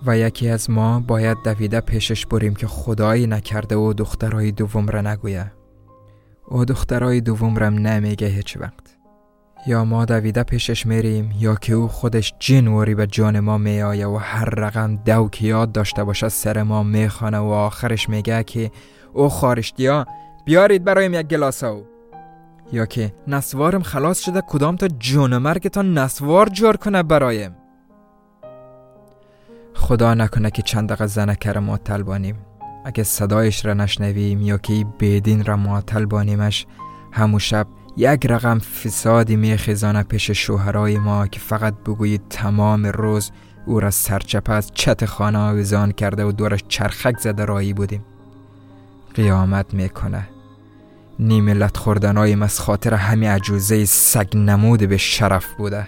و 0.06 0.18
یکی 0.18 0.50
از 0.50 0.70
ما 0.70 1.00
باید 1.00 1.38
دویده 1.44 1.82
پیشش 1.82 2.26
بریم 2.26 2.56
که 2.56 2.68
خدایی 2.68 3.28
نکرده 3.28 3.76
و 3.76 3.94
دخترای 3.94 4.52
دوم 4.52 4.88
را 4.88 5.02
نگویه. 5.02 5.52
او 6.48 6.66
دخترای 6.66 7.22
دوم 7.22 7.58
رم 7.58 7.74
نمیگه 7.74 8.28
هیچ 8.28 8.58
وقت. 8.58 8.98
یا 9.68 9.86
ما 9.86 10.06
دویده 10.06 10.44
پیشش 10.44 10.86
میریم 10.86 11.32
یا 11.40 11.56
که 11.56 11.74
او 11.74 11.88
خودش 11.88 12.34
جنوری 12.40 12.96
به 12.96 13.08
جان 13.08 13.40
ما 13.40 13.58
میآیه 13.58 14.08
و 14.08 14.18
هر 14.18 14.46
رقم 14.46 14.96
دو 14.96 15.30
که 15.32 15.46
یاد 15.48 15.72
داشته 15.72 16.04
باشه 16.04 16.30
سر 16.30 16.64
ما 16.64 16.84
می‌خوانه 16.84 17.38
و 17.38 17.48
آخرش 17.48 18.10
میگه 18.10 18.44
که 18.44 18.72
او 19.14 19.30
خارشتیا 19.30 20.06
بیارید 20.46 20.84
برایم 20.84 21.14
یک 21.14 21.28
گلاس 21.28 21.64
او 21.64 21.86
یا 22.72 22.86
که 22.86 23.14
نسوارم 23.28 23.82
خلاص 23.82 24.20
شده 24.20 24.42
کدام 24.48 24.76
تا 24.76 24.88
جون 24.88 25.38
مرگتان 25.38 25.98
نسوار 25.98 26.50
جور 26.50 26.78
کنه 26.78 27.04
برایم. 27.04 27.63
خدا 29.74 30.14
نکنه 30.14 30.52
که 30.52 30.62
چند 30.62 30.90
دقیقه 30.90 31.08
زنکر 31.08 31.60
ما 31.60 31.80
بانیم. 32.06 32.36
اگه 32.86 33.04
صدایش 33.04 33.66
را 33.66 33.74
نشنویم 33.74 34.42
یا 34.42 34.58
که 34.58 34.86
بیدین 34.98 35.46
را 35.46 35.58
معطل 35.58 36.06
بانیمش 36.06 36.66
همو 37.12 37.40
شب 37.40 37.68
یک 37.98 38.26
رقم 38.26 38.60
فسادی 38.60 39.36
میخیزانه 39.36 40.04
پیش 40.04 40.32
شوهرای 40.32 40.98
ما 40.98 41.28
که 41.28 41.40
فقط 41.40 41.74
بگویید 41.74 42.22
تمام 42.30 42.86
روز 42.86 43.32
او 43.66 43.80
را 43.80 43.92
سرچپه 43.92 44.54
از 44.54 44.72
چت 44.74 45.06
خانه 45.06 45.40
آویزان 45.40 45.92
کرده 45.92 46.26
و 46.26 46.32
دورش 46.32 46.64
چرخک 46.68 47.20
زده 47.20 47.46
رایی 47.46 47.74
بودیم. 47.74 48.06
قیامت 49.16 49.74
می‌کنه. 49.74 50.28
نیملت 51.20 51.78
خوردنایم 51.78 52.42
از 52.42 52.60
خاطر 52.60 52.94
همه 52.94 53.30
عجوزه 53.30 53.86
سگ 53.86 54.38
نمود 54.38 54.90
به 54.90 54.98
شرف 54.98 55.46
بوده. 55.54 55.88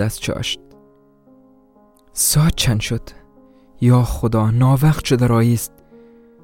از 0.00 0.20
چاشت. 0.20 0.60
ساعت 2.12 2.54
چند 2.56 2.80
شد؟ 2.80 3.02
یا 3.80 4.02
خدا 4.02 4.50
ناوقت 4.50 5.04
شده 5.04 5.26
راییست 5.26 5.72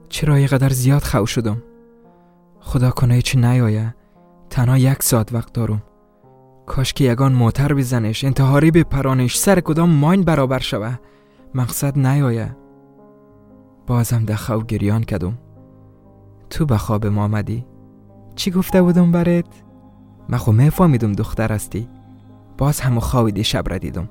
چرا 0.09 0.35
قدر 0.35 0.69
زیاد 0.69 1.03
خو 1.03 1.27
شدم؟ 1.27 1.63
خدا 2.61 2.91
کنه 2.91 3.23
چی 3.23 3.39
نیایه. 3.39 3.95
تنها 4.51 4.79
یک 4.79 5.03
ساعت 5.03 5.33
وقت 5.33 5.53
دارم. 5.53 5.83
کاش 6.67 6.93
که 6.93 7.05
یگان 7.05 7.33
موتر 7.33 7.75
بزنش 7.75 8.25
انتحاری 8.25 8.71
به 8.71 8.85
پرانش 8.85 9.39
سر 9.39 9.61
کدام 9.61 9.91
ماین 9.91 10.23
برابر 10.23 10.59
شوه. 10.59 10.99
مقصد 11.55 11.99
نیایه. 11.99 12.57
بازم 13.87 14.25
دخو 14.25 14.61
گریان 14.61 15.05
کدم. 15.05 15.39
تو 16.51 16.67
به 16.67 16.79
خواب 16.79 17.07
ما 17.07 17.25
آمدی. 17.25 17.67
چی 18.35 18.51
گفته 18.51 18.83
بودم 18.83 19.13
برات؟ 19.13 19.47
من 20.29 20.39
خو 20.39 20.53
میفهمیدم 20.53 21.13
دختر 21.13 21.53
هستی. 21.53 21.89
باز 22.59 22.81
همو 22.81 23.01
خوابیدی 23.01 23.45
شب 23.45 23.69
را 23.69 23.79
دیدم. 23.79 24.09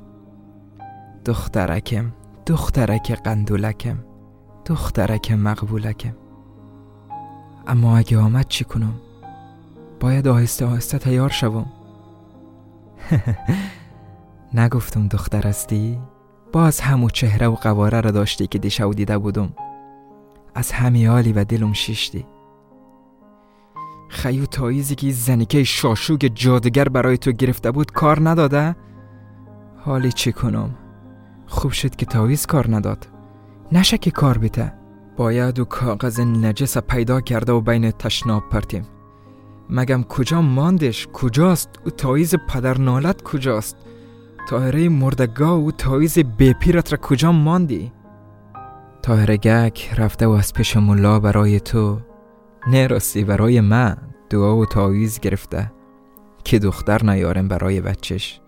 دخترکم 1.25 2.13
دخترک 2.45 3.11
قندولکم 3.23 3.97
دخترک 4.65 5.31
مقبولکم. 5.31 6.13
اما 7.67 7.97
اگه 7.97 8.17
آمد 8.17 8.47
چی 8.47 8.63
کنم؟ 8.63 8.93
باید 9.99 10.27
آهسته 10.27 10.65
آهسته 10.65 10.97
تیار 10.97 11.29
شوم. 11.29 11.65
نگفتم 14.53 15.07
دختر 15.07 15.47
هستی؟ 15.47 15.99
باز 16.53 16.79
همو 16.79 17.09
چهره 17.09 17.47
و 17.47 17.55
قواره 17.55 18.01
را 18.01 18.11
داشتی 18.11 18.47
که 18.47 18.59
دیشب 18.59 18.91
دیده 18.91 19.17
بودم. 19.17 19.53
از 20.55 20.71
همی 20.71 21.07
و 21.07 21.43
دلم 21.43 21.73
شیشتی. 21.73 22.25
خیو 24.09 24.45
تاییزی 24.45 24.95
که 24.95 25.11
زنیکه 25.11 25.63
شاشوگ 25.63 26.31
جادگر 26.35 26.89
برای 26.89 27.17
تو 27.17 27.31
گرفته 27.31 27.71
بود 27.71 27.91
کار 27.91 28.29
نداده؟ 28.29 28.75
حالی 29.77 30.11
چی 30.11 30.31
کنم؟ 30.31 30.75
خوب 31.47 31.71
شد 31.71 31.95
که 31.95 32.05
تاویز 32.05 32.45
کار 32.45 32.75
نداد. 32.75 33.07
نشه 33.71 33.97
که 33.97 34.11
کار 34.11 34.37
بیته. 34.37 34.73
باید 35.17 35.59
و 35.59 35.65
کاغذ 35.65 36.19
نجس 36.19 36.77
پیدا 36.77 37.21
کرده 37.21 37.51
و 37.51 37.61
بین 37.61 37.91
تشناب 37.91 38.43
پرتیم. 38.51 38.83
مگم 39.69 40.03
کجا 40.03 40.41
ماندش؟ 40.41 41.07
کجاست؟ 41.13 41.69
او 41.85 41.91
تاییز 41.91 42.35
پدر 42.35 42.77
نالت 42.77 43.21
کجاست؟ 43.21 43.77
تاهره 44.49 44.89
مردگاه 44.89 45.65
و 45.65 45.71
تاییز 45.71 46.19
بپیرت 46.19 46.91
را 46.91 46.97
کجا 46.97 47.31
ماندی؟ 47.31 47.91
تاهره 49.01 49.37
گک 49.37 49.93
رفته 49.97 50.27
و 50.27 50.29
از 50.29 50.53
پیش 50.53 50.77
ملا 50.77 51.19
برای 51.19 51.59
تو 51.59 51.99
نه 52.69 52.87
راستی 52.87 53.23
برای 53.23 53.61
من 53.61 53.97
دعا 54.29 54.57
و 54.57 54.65
تاویز 54.65 55.19
گرفته 55.19 55.71
که 56.43 56.59
دختر 56.59 57.03
نیارم 57.03 57.47
برای 57.47 57.81
بچش 57.81 58.41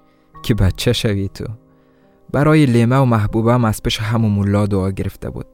که 0.44 0.54
بچه 0.56 0.94
شوی 0.94 1.28
تو. 1.28 1.46
برای 2.32 2.66
لیمه 2.66 2.96
و 2.96 3.06
محبوبم 3.06 3.66
از 3.66 3.84
پیش 3.84 4.00
همون 4.00 4.32
ملا 4.32 4.66
دعا 4.66 4.90
گرفته 4.90 5.30
بود. 5.30 5.46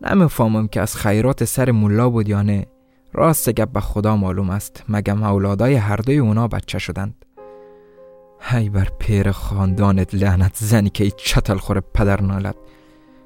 نمی‌فهمم 0.00 0.68
که 0.68 0.80
از 0.80 0.96
خیرات 0.96 1.44
سر 1.44 1.70
ملا 1.70 2.10
بود 2.10 2.28
یا 2.28 2.42
نه. 2.42 2.66
راست 3.12 3.50
گپ 3.50 3.72
به 3.72 3.80
خدا 3.80 4.16
معلوم 4.16 4.50
است 4.50 4.84
مگم 4.88 5.22
اولادای 5.22 5.74
هر 5.74 5.96
دوی 5.96 6.18
اونا 6.18 6.48
بچه 6.48 6.78
شدند. 6.78 7.24
هی 8.40 8.68
بر 8.68 8.88
پیر 8.98 9.30
خاندانت 9.30 10.14
لعنت 10.14 10.56
زنی 10.56 10.90
که 10.90 11.04
ای 11.04 11.10
چتل 11.16 11.56
خوره 11.56 11.80
پدر 11.80 12.22
نالت 12.22 12.56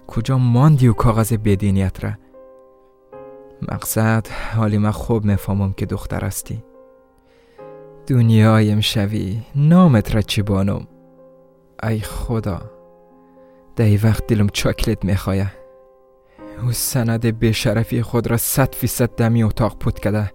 کجا 0.06 0.38
ماندی 0.38 0.88
و 0.88 0.92
کاغذ 0.92 1.32
بدینیت 1.32 2.04
را؟ 2.04 2.12
مقصد 3.62 4.26
حالی 4.56 4.78
من 4.78 4.90
خوب 4.90 5.24
می‌فهمم 5.24 5.72
که 5.72 5.86
دختر 5.86 6.24
هستی. 6.24 6.64
دنیایم 8.06 8.80
شوی 8.80 9.40
نامت 9.54 10.14
را 10.14 10.22
چی 10.22 10.42
بانم؟ 10.42 10.86
ای 11.82 12.00
خدا 12.00 12.70
ای 13.78 13.96
وقت 13.96 14.26
دلم 14.26 14.48
چاکلت 14.48 15.04
می‌خواه. 15.04 15.52
او 16.62 16.72
سند 16.72 17.20
بشرفی 17.20 18.02
خود 18.02 18.26
را 18.26 18.36
صد 18.36 18.74
فیصد 18.74 19.10
دمی 19.16 19.42
اتاق 19.42 19.78
پود 19.78 20.00
کده 20.00 20.32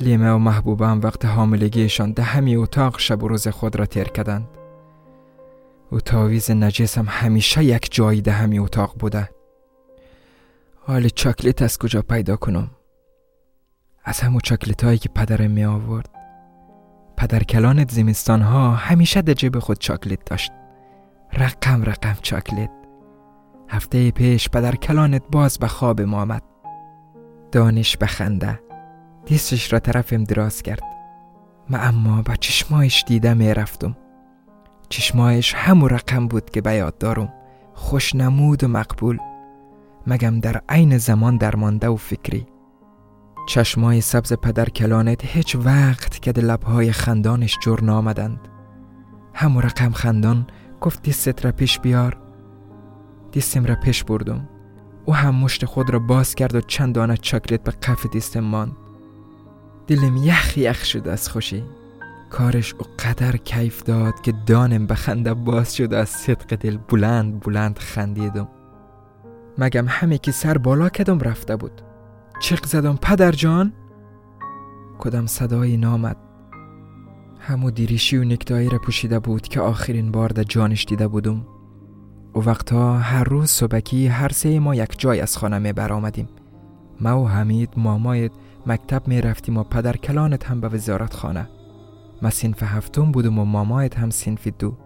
لیمه 0.00 0.30
و 0.30 0.38
محبوبه 0.38 0.86
هم 0.86 1.00
وقت 1.00 1.24
حاملگیشان 1.24 2.12
ده 2.12 2.22
همی 2.22 2.56
اتاق 2.56 2.98
شب 2.98 3.22
و 3.22 3.28
روز 3.28 3.48
خود 3.48 3.76
را 3.76 3.86
تیر 3.86 4.08
کدند 4.08 4.48
او 5.90 6.00
تاویز 6.00 6.50
نجس 6.50 6.98
هم 6.98 7.06
همیشه 7.08 7.64
یک 7.64 7.88
جایی 7.94 8.22
ده 8.22 8.32
همی 8.32 8.58
اتاق 8.58 8.94
بوده. 8.98 9.35
حال 10.88 11.08
چاکلت 11.08 11.62
از 11.62 11.78
کجا 11.78 12.02
پیدا 12.02 12.36
کنم؟ 12.36 12.70
از 14.04 14.20
همو 14.20 14.40
چاکلت 14.40 14.84
هایی 14.84 14.98
که 14.98 15.08
پدرم 15.08 15.50
می 15.50 15.64
آورد 15.64 16.08
پدر 17.16 17.42
کلانت 17.42 17.90
زمستان 17.92 18.40
ها 18.42 18.70
همیشه 18.70 19.22
در 19.22 19.32
جیب 19.32 19.58
خود 19.58 19.78
چاکلت 19.78 20.24
داشت. 20.24 20.52
رقم 21.32 21.82
رقم 21.82 22.16
چاکلت 22.22 22.70
هفته 23.68 24.10
پیش 24.10 24.48
پدر 24.48 24.76
کلانت 24.76 25.22
باز 25.32 25.58
به 25.58 25.68
خواب 25.68 26.00
ما 26.00 26.20
آمد. 26.20 26.42
دانش 27.52 27.96
بخنده 27.96 28.60
دیستش 29.24 29.72
را 29.72 29.78
طرفم 29.78 30.24
دراز 30.24 30.62
کرد. 30.62 30.82
ما 31.70 31.78
اما 31.78 32.22
با 32.22 32.34
چشمایش 32.34 33.04
دیده 33.06 33.34
می 33.34 33.54
رفتم. 33.54 33.96
چشمایش 34.88 35.54
همو 35.54 35.88
رقم 35.88 36.28
بود 36.28 36.50
که 36.50 36.60
بیاد 36.60 36.98
دارم. 36.98 37.32
خوش 37.74 38.14
نمود 38.14 38.64
و 38.64 38.68
مقبول. 38.68 39.18
مگم 40.06 40.40
در 40.40 40.62
عین 40.68 40.98
زمان 40.98 41.36
درمانده 41.36 41.88
و 41.88 41.96
فکری. 41.96 42.46
چشمای 43.48 44.00
سبز 44.00 44.32
پدر 44.32 44.68
کلانت 44.68 45.24
هیچ 45.24 45.56
وقت 45.56 46.22
که 46.22 46.32
لبهای 46.32 46.92
خندانش 46.92 47.58
جور 47.62 47.82
نامدند 47.82 48.48
همو 49.34 49.60
رقم 49.60 49.92
خندان 49.92 50.46
گفت 50.80 51.02
دیست 51.02 51.44
را 51.44 51.52
پیش 51.52 51.80
بیار. 51.80 52.16
دیستم 53.32 53.64
را 53.64 53.74
پیش 53.74 54.04
بردم. 54.04 54.48
او 55.04 55.14
هم 55.14 55.34
مشت 55.34 55.64
خود 55.64 55.90
را 55.90 55.98
باز 55.98 56.34
کرد 56.34 56.54
و 56.54 56.60
چند 56.60 56.94
دانه 56.94 57.16
چاکلت 57.16 57.62
به 57.62 57.70
قف 57.70 58.06
دیستم 58.06 58.40
ماند. 58.40 58.76
دلم 59.86 60.16
یخ 60.16 60.58
یخ 60.58 60.84
شد 60.84 61.08
از 61.08 61.28
خوشی. 61.28 61.64
کارش 62.30 62.74
او 62.74 62.86
قدر 62.98 63.36
کیف 63.36 63.82
داد 63.82 64.20
که 64.20 64.32
دانم 64.46 64.86
به 64.86 64.94
خنده 64.94 65.34
باز 65.34 65.76
شد 65.76 65.94
از 65.94 66.08
صدق 66.08 66.56
دل 66.56 66.76
بلند 66.88 67.40
بلند 67.40 67.78
خندیدم. 67.78 68.48
مگم 69.58 69.84
همه 69.88 70.18
که 70.18 70.32
سر 70.32 70.58
بالا 70.58 70.88
کدم 70.88 71.18
رفته 71.18 71.56
بود؟ 71.56 71.82
چق 72.40 72.66
زدم 72.66 72.98
پدر 73.02 73.32
جان. 73.32 73.72
کدام 74.98 75.26
صدایی 75.26 75.76
نامد؟ 75.76 76.16
همو 77.38 77.70
دیریشی 77.70 78.16
و 78.16 78.24
نکتایی 78.24 78.68
را 78.68 78.78
پوشیده 78.78 79.18
بود 79.18 79.42
که 79.42 79.60
آخرین 79.60 80.12
بار 80.12 80.28
در 80.28 80.42
جانش 80.42 80.84
دیده 80.84 81.08
بودم. 81.08 81.46
و 82.34 82.38
وقتا 82.38 82.98
هر 82.98 83.24
روز 83.24 83.50
صبحکی 83.50 84.06
هر 84.06 84.28
سه 84.28 84.60
ما 84.60 84.74
یک 84.74 84.98
جای 84.98 85.20
از 85.20 85.36
خانه 85.36 85.58
می 85.58 85.72
برآمدیم. 85.72 86.28
ما 87.00 87.22
و 87.22 87.28
حمید 87.28 87.70
مامایت 87.76 88.32
مکتب 88.66 89.08
می 89.08 89.20
رفتیم 89.20 89.56
و 89.56 89.62
پدر 89.62 89.96
کلانت 89.96 90.44
هم 90.44 90.60
به 90.60 90.68
وزارت 90.68 91.14
خانه. 91.14 91.48
ما 92.22 92.30
سنف 92.30 92.62
هفتم 92.62 93.12
بودم 93.12 93.38
و 93.38 93.44
مامایت 93.44 93.98
هم 93.98 94.10
سنف 94.10 94.48
دو. 94.58 94.76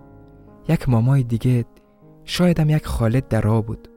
یک 0.68 0.88
مامای 0.88 1.22
دیگه 1.22 1.64
شاید 2.24 2.60
هم 2.60 2.70
یک 2.70 2.86
خالد 2.86 3.28
در 3.28 3.40
راه 3.40 3.62
بود. 3.62 3.88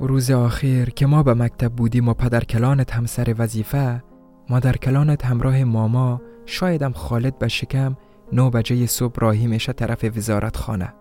روز 0.00 0.30
آخر 0.30 0.84
که 0.84 1.06
ما 1.06 1.22
به 1.22 1.34
مکتب 1.34 1.72
بودیم 1.72 2.08
و 2.08 2.14
پدر 2.14 2.44
کلانت 2.44 2.94
هم 2.94 3.06
سر 3.06 3.34
وظیفه 3.38 4.02
مادر 4.50 4.76
کلانت 4.76 5.24
همراه 5.24 5.64
ماما 5.64 6.20
شایدم 6.46 6.92
خالد 6.92 7.38
به 7.38 7.48
شکم 7.48 7.96
نو 8.32 8.50
بجه 8.50 8.86
صبح 8.86 9.14
راهی 9.18 9.46
میشه 9.46 9.72
طرف 9.72 10.04
وزارت 10.16 10.56
خانه 10.56 10.94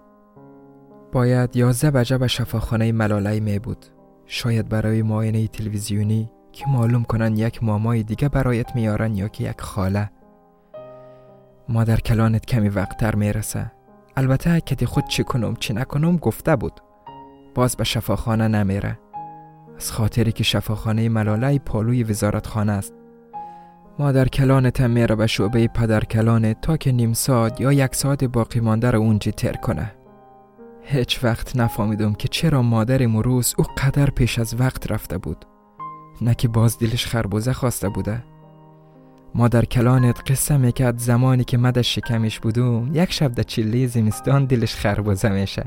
باید 1.11 1.55
یازده 1.55 1.91
بجه 1.91 2.17
به 2.17 2.27
شفاخانه 2.27 2.91
ملالی 2.91 3.39
می 3.39 3.59
بود. 3.59 3.85
شاید 4.25 4.69
برای 4.69 5.01
معاینه 5.01 5.47
تلویزیونی 5.47 6.31
که 6.51 6.65
معلوم 6.67 7.03
کنن 7.03 7.37
یک 7.37 7.63
مامای 7.63 8.03
دیگه 8.03 8.29
برایت 8.29 8.75
میارن 8.75 9.15
یا 9.15 9.27
که 9.27 9.49
یک 9.49 9.61
خاله. 9.61 10.09
مادر 11.69 11.97
کلانت 11.97 12.45
کمی 12.45 12.69
وقتتر 12.69 13.15
می‌رسه. 13.15 13.71
البته 14.17 14.61
کتی 14.61 14.85
خود 14.85 15.07
چی 15.07 15.23
کنم 15.23 15.55
چی 15.55 15.73
نکنم 15.73 16.17
گفته 16.17 16.55
بود. 16.55 16.81
باز 17.55 17.77
به 17.77 17.83
شفاخانه 17.83 18.47
نمیره. 18.47 18.99
از 19.77 19.91
خاطری 19.91 20.31
که 20.31 20.43
شفاخانه 20.43 21.09
ملالی 21.09 21.59
پالوی 21.59 22.03
وزارت 22.03 22.47
خانه 22.47 22.71
است. 22.71 22.93
مادر 23.99 24.27
کلانت 24.27 24.81
هم 24.81 24.91
میره 24.91 25.15
به 25.15 25.27
شعبه 25.27 25.67
پدر 25.67 26.03
کلانت 26.03 26.61
تا 26.61 26.77
که 26.77 26.91
نیم 26.91 27.13
ساعت 27.13 27.61
یا 27.61 27.73
یک 27.73 27.95
ساعت 27.95 28.23
باقی 28.23 28.59
مانده 28.59 28.91
رو 28.91 28.99
اونجی 28.99 29.31
تر 29.31 29.53
کنه. 29.53 29.91
هیچ 30.83 31.23
وقت 31.23 31.55
نفهمیدم 31.55 32.13
که 32.13 32.27
چرا 32.27 32.61
مادر 32.61 33.05
مروس 33.05 33.53
او 33.57 33.65
قدر 33.77 34.09
پیش 34.09 34.39
از 34.39 34.59
وقت 34.59 34.91
رفته 34.91 35.17
بود. 35.17 35.45
نه 36.21 36.35
که 36.35 36.47
باز 36.47 36.79
دلش 36.79 37.05
خربوزه 37.05 37.53
خواسته 37.53 37.89
بوده. 37.89 38.23
مادر 39.35 39.65
کلانت 39.65 40.31
قصه 40.31 40.57
می‌کرد 40.57 40.97
زمانی 40.97 41.43
که 41.43 41.57
مدش 41.57 41.95
شکمش 41.95 42.39
بودم 42.39 42.89
یک 42.93 43.11
شب 43.11 43.31
در 43.31 43.43
چله 43.43 43.87
زمستان 43.87 44.45
دلش 44.45 44.75
خربوزه 44.75 45.29
میشه. 45.29 45.65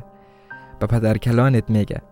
به 0.79 0.87
پدر 0.87 1.19
کلانت 1.19 1.71
میگه. 1.71 2.03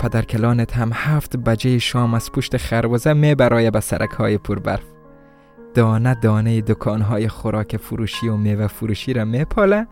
پدر 0.00 0.22
کلانت 0.22 0.76
هم 0.76 0.90
هفت 0.94 1.36
بجه 1.36 1.78
شام 1.78 2.14
از 2.14 2.32
پشت 2.32 2.56
خربوزه 2.56 3.12
میبرای 3.12 3.70
به 3.70 3.80
سرک 3.80 4.10
های 4.10 4.38
پر 4.38 4.58
برف 4.58 4.84
دانه 5.74 6.14
دانه 6.14 6.60
دکان 6.60 7.00
های 7.00 7.28
خوراک 7.28 7.76
فروشی 7.76 8.28
و 8.28 8.36
میوه 8.36 8.66
فروشی 8.66 9.12
را 9.12 9.24
میپاله 9.24 9.86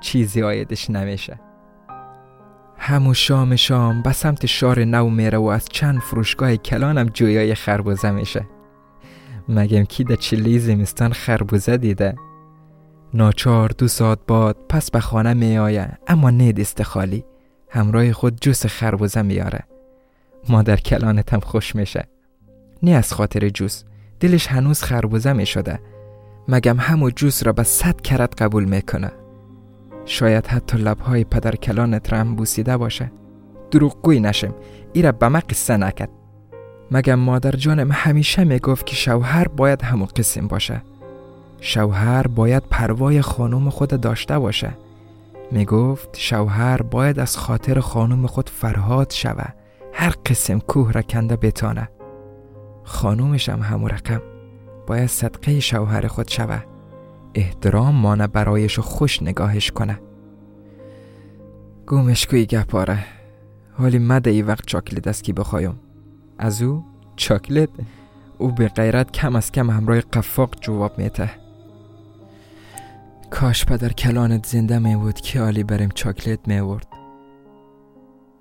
چیزی 0.00 0.42
آیدش 0.42 0.90
نمیشه. 0.90 1.40
همو 2.78 3.14
شام 3.14 3.56
شام 3.56 4.02
به 4.02 4.12
سمت 4.12 4.46
شار 4.46 4.84
نو 4.84 5.10
میره 5.10 5.38
و 5.38 5.44
از 5.44 5.66
چند 5.70 5.98
فروشگاه 5.98 6.56
کلانم 6.56 7.06
جویای 7.06 7.54
خربوزه 7.54 8.10
میشه. 8.10 8.46
مگم 9.48 9.84
کی 9.84 10.04
در 10.04 10.14
چلی 10.16 10.58
زمستان 10.58 11.12
خربوزه 11.12 11.76
دیده؟ 11.76 12.14
ناچار 13.14 13.70
دو 13.78 13.88
ساعت 13.88 14.18
بعد 14.28 14.56
پس 14.68 14.90
به 14.90 15.00
خانه 15.00 15.34
میآیه 15.34 15.98
اما 16.08 16.30
نیدست 16.30 16.82
خالی 16.82 17.24
همراه 17.70 18.12
خود 18.12 18.38
جوس 18.40 18.66
خربوزه 18.66 19.22
میاره 19.22 19.60
مادر 20.48 20.76
کلانتم 20.76 21.40
خوش 21.40 21.76
میشه. 21.76 22.08
نه 22.82 22.90
از 22.90 23.12
خاطر 23.12 23.48
جوس 23.48 23.84
دلش 24.20 24.46
هنوز 24.46 24.82
خربوزه 24.82 25.32
می‌شده 25.32 25.80
مگم 26.48 26.76
همو 26.80 27.10
جوس 27.10 27.46
را 27.46 27.52
به 27.52 27.62
صد 27.62 28.00
کرت 28.00 28.42
قبول 28.42 28.64
می‌کنه. 28.64 29.10
شاید 30.04 30.46
حتی 30.46 30.78
لبهای 30.78 31.24
پدر 31.24 31.56
کلانت 31.56 32.12
را 32.12 32.18
هم 32.18 32.34
بوسیده 32.34 32.76
باشه. 32.76 33.12
دروغگوی 33.70 34.20
نشم 34.20 34.54
ایره 34.92 35.12
به 35.12 35.28
ما 35.28 35.40
قصه 35.40 35.76
نکد 35.76 36.08
مگم 36.90 37.14
مادر 37.14 37.50
جانم 37.52 37.92
همیشه 37.92 38.44
می‌گفت 38.44 38.86
که 38.86 38.96
شوهر 38.96 39.48
باید 39.48 39.82
همو 39.82 40.04
قسم 40.04 40.48
باشه. 40.48 40.82
شوهر 41.60 42.26
باید 42.26 42.62
پروای 42.70 43.22
خانم 43.22 43.70
خود 43.70 44.00
داشته 44.00 44.38
باشه. 44.38 44.70
می‌گفت 45.50 46.16
شوهر 46.16 46.82
باید 46.82 47.18
از 47.18 47.36
خاطر 47.36 47.80
خانم 47.80 48.26
خود 48.26 48.50
فرهاد 48.50 49.12
شوه 49.12 49.44
هر 49.92 50.14
قسم 50.26 50.58
کوه 50.58 50.92
را 50.92 51.02
کنده 51.02 51.36
بتانه. 51.36 51.88
خانومش 52.84 53.48
هم 53.48 53.60
همو 53.60 53.88
رقم. 53.88 54.22
باید 54.86 55.06
صدقه 55.06 55.60
شوهر 55.60 56.06
خود 56.06 56.28
شوه 56.28 56.62
احترام 57.34 57.94
مانه 57.94 58.26
برایش 58.26 58.78
خوش 58.78 59.22
نگاهش 59.22 59.70
کنه. 59.70 60.00
گومش 61.86 62.26
کوی 62.26 62.46
گپاره 62.46 63.04
حالی 63.72 63.98
مده 63.98 64.30
ای 64.30 64.42
وقت 64.42 64.66
چاکلت 64.66 65.06
است 65.06 65.24
کی 65.24 65.32
بخوایم. 65.32 65.80
از 66.38 66.62
او؟ 66.62 66.84
چاکلت؟ 67.16 67.68
او 68.38 68.52
به 68.52 68.68
غیرت 68.68 69.10
کم 69.10 69.36
از 69.36 69.52
کم 69.52 69.70
همراه 69.70 70.00
قفاق 70.00 70.50
جواب 70.60 70.98
میته 70.98 71.45
کاش 73.30 73.64
پدر 73.64 73.92
کلانت 73.92 74.46
زنده 74.46 74.78
می 74.78 74.96
بود 74.96 75.20
که 75.20 75.40
عالی 75.40 75.64
بریم 75.64 75.88
چاکلت 75.94 76.48
می 76.48 76.60
ورد 76.60 76.86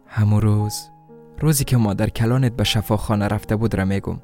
همون 0.08 0.41
روز 0.41 0.89
روزی 1.39 1.63
که 1.63 1.78
مادر 1.78 2.10
کلانت 2.10 2.52
به 2.52 2.63
شفاخانه 2.63 3.28
رفته 3.28 3.56
بود 3.56 3.76
را 3.76 3.86
میگم 3.86 4.19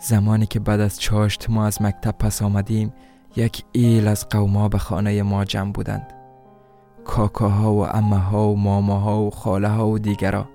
زمانی 0.00 0.46
که 0.46 0.60
بعد 0.60 0.80
از 0.80 1.00
چاشت 1.00 1.50
ما 1.50 1.66
از 1.66 1.82
مکتب 1.82 2.14
پس 2.18 2.42
آمدیم 2.42 2.92
یک 3.36 3.64
ایل 3.72 4.08
از 4.08 4.28
قوما 4.28 4.68
به 4.68 4.78
خانه 4.78 5.22
ما 5.22 5.44
جمع 5.44 5.72
بودند. 5.72 6.12
کاکاها 7.04 7.72
و 7.72 7.86
امه 7.86 8.18
ها 8.18 8.48
و 8.48 8.56
ماماها 8.56 9.22
و 9.22 9.30
خاله 9.30 9.68
ها 9.68 9.88
و 9.88 9.98
دیگرا. 9.98 10.48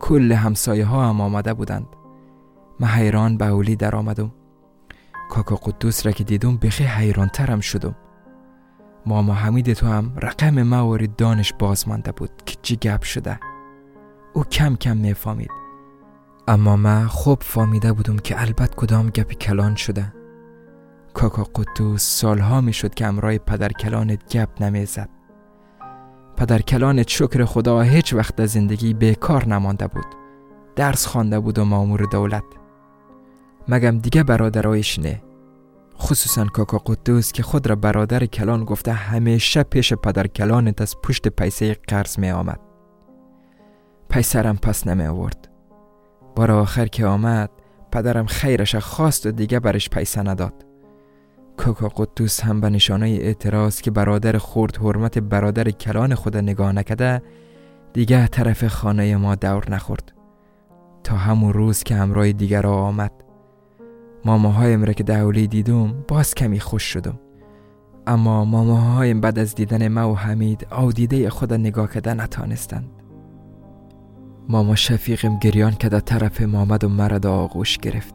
کل 0.00 0.32
همسایه 0.32 0.84
ها 0.84 1.08
هم 1.08 1.20
آمده 1.20 1.54
بودند. 1.54 1.86
من 2.80 2.88
حیران 2.88 3.36
به 3.36 3.46
اولی 3.46 3.76
در 3.76 3.96
آمدم. 3.96 4.32
کاکا 5.30 5.56
قدوس 5.56 6.06
را 6.06 6.12
که 6.12 6.24
دیدم 6.24 6.56
بخی 6.56 6.84
حیران 6.84 7.28
ترم 7.28 7.60
شدم. 7.60 7.96
ماما 9.06 9.34
حمید 9.34 9.72
تو 9.72 9.86
هم 9.86 10.12
رقم 10.22 10.62
موارد 10.62 11.16
دانش 11.16 11.52
باز 11.58 11.88
مانده 11.88 12.12
بود 12.12 12.30
که 12.46 12.56
چی 12.62 12.76
گپ 12.76 13.02
شده. 13.02 13.40
او 14.32 14.44
کم 14.44 14.76
کم 14.76 14.96
می‌فهمید 14.96 15.50
اما 16.48 16.76
من 16.76 17.06
خوب 17.06 17.38
فهمیده 17.42 17.92
بودم 17.92 18.16
که 18.16 18.40
البته 18.40 18.74
کدام 18.76 19.10
گپ 19.10 19.32
کلان 19.32 19.74
شده. 19.74 20.12
کاکا 21.14 21.44
قطوس 21.44 22.02
سالها 22.02 22.60
می‌شد 22.60 22.94
که 22.94 23.06
امرای 23.06 23.38
پدر 23.38 23.68
کلانت 23.68 24.36
گپ 24.36 24.62
نمی‌زد. 24.62 25.08
پدر 26.36 26.62
کلانت 26.62 27.08
شکر 27.08 27.44
خدا 27.44 27.80
هیچ 27.80 28.14
وقت 28.14 28.40
از 28.40 28.50
زندگی 28.50 28.94
بیکار 28.94 29.48
نمانده 29.48 29.86
بود. 29.86 30.06
درس 30.76 31.06
خوانده 31.06 31.40
بود 31.40 31.58
و 31.58 31.64
مامور 31.64 32.06
دولت. 32.12 32.44
مگم 33.68 33.98
دیگه 33.98 34.22
برادرایش 34.22 34.98
نه. 34.98 35.22
خصوصا 36.02 36.44
کاکا 36.44 36.78
قدوس 36.78 37.32
که 37.32 37.42
خود 37.42 37.66
را 37.66 37.76
برادر 37.76 38.26
کلان 38.26 38.64
گفته 38.64 38.92
همیشه 38.92 39.62
پیش 39.62 39.92
پدر 39.94 40.26
کلانت 40.26 40.80
از 40.80 40.96
پشت 41.02 41.28
پیسه 41.28 41.76
قرض 41.88 42.18
می 42.18 42.30
آمد. 42.30 42.60
پیسرم 44.10 44.56
پس 44.56 44.86
نمی 44.86 45.06
آورد. 45.06 45.48
بار 46.36 46.50
آخر 46.50 46.86
که 46.86 47.06
آمد 47.06 47.50
پدرم 47.92 48.26
خیرش 48.26 48.74
خواست 48.74 49.26
و 49.26 49.30
دیگه 49.30 49.60
برش 49.60 49.88
پیسه 49.88 50.22
نداد. 50.22 50.66
کاکا 51.56 51.88
قدوس 51.88 52.40
هم 52.40 52.60
به 52.60 52.70
نشانه 52.70 53.06
اعتراض 53.06 53.80
که 53.80 53.90
برادر 53.90 54.38
خورد 54.38 54.76
حرمت 54.76 55.18
برادر 55.18 55.70
کلان 55.70 56.14
خود 56.14 56.36
نگاه 56.36 56.72
نکده 56.72 57.22
دیگه 57.92 58.26
طرف 58.26 58.66
خانه 58.66 59.16
ما 59.16 59.34
دور 59.34 59.70
نخورد. 59.70 60.12
تا 61.04 61.16
همون 61.16 61.52
روز 61.52 61.82
که 61.82 61.94
همراه 61.94 62.32
دیگر 62.32 62.66
آمد. 62.66 63.21
ماماهایم 64.24 64.84
را 64.84 64.92
که 64.92 65.04
دولی 65.04 65.46
دیدم 65.46 66.04
باز 66.08 66.34
کمی 66.34 66.60
خوش 66.60 66.82
شدم. 66.82 67.20
اما 68.06 68.44
ماماهایم 68.44 69.20
بعد 69.20 69.38
از 69.38 69.54
دیدن 69.54 69.88
ما 69.88 70.12
و 70.12 70.18
حمید 70.18 70.66
او 70.72 70.92
دیده 70.92 71.30
خود 71.30 71.52
نگاه 71.54 71.88
کده 71.88 72.14
نتانستند. 72.14 72.90
ماما 74.48 74.74
شفیقم 74.74 75.38
گریان 75.38 75.72
که 75.72 75.88
طرف 75.88 76.40
مامد 76.40 76.84
و 76.84 76.88
مرد 76.88 77.26
آغوش 77.26 77.78
گرفت. 77.78 78.14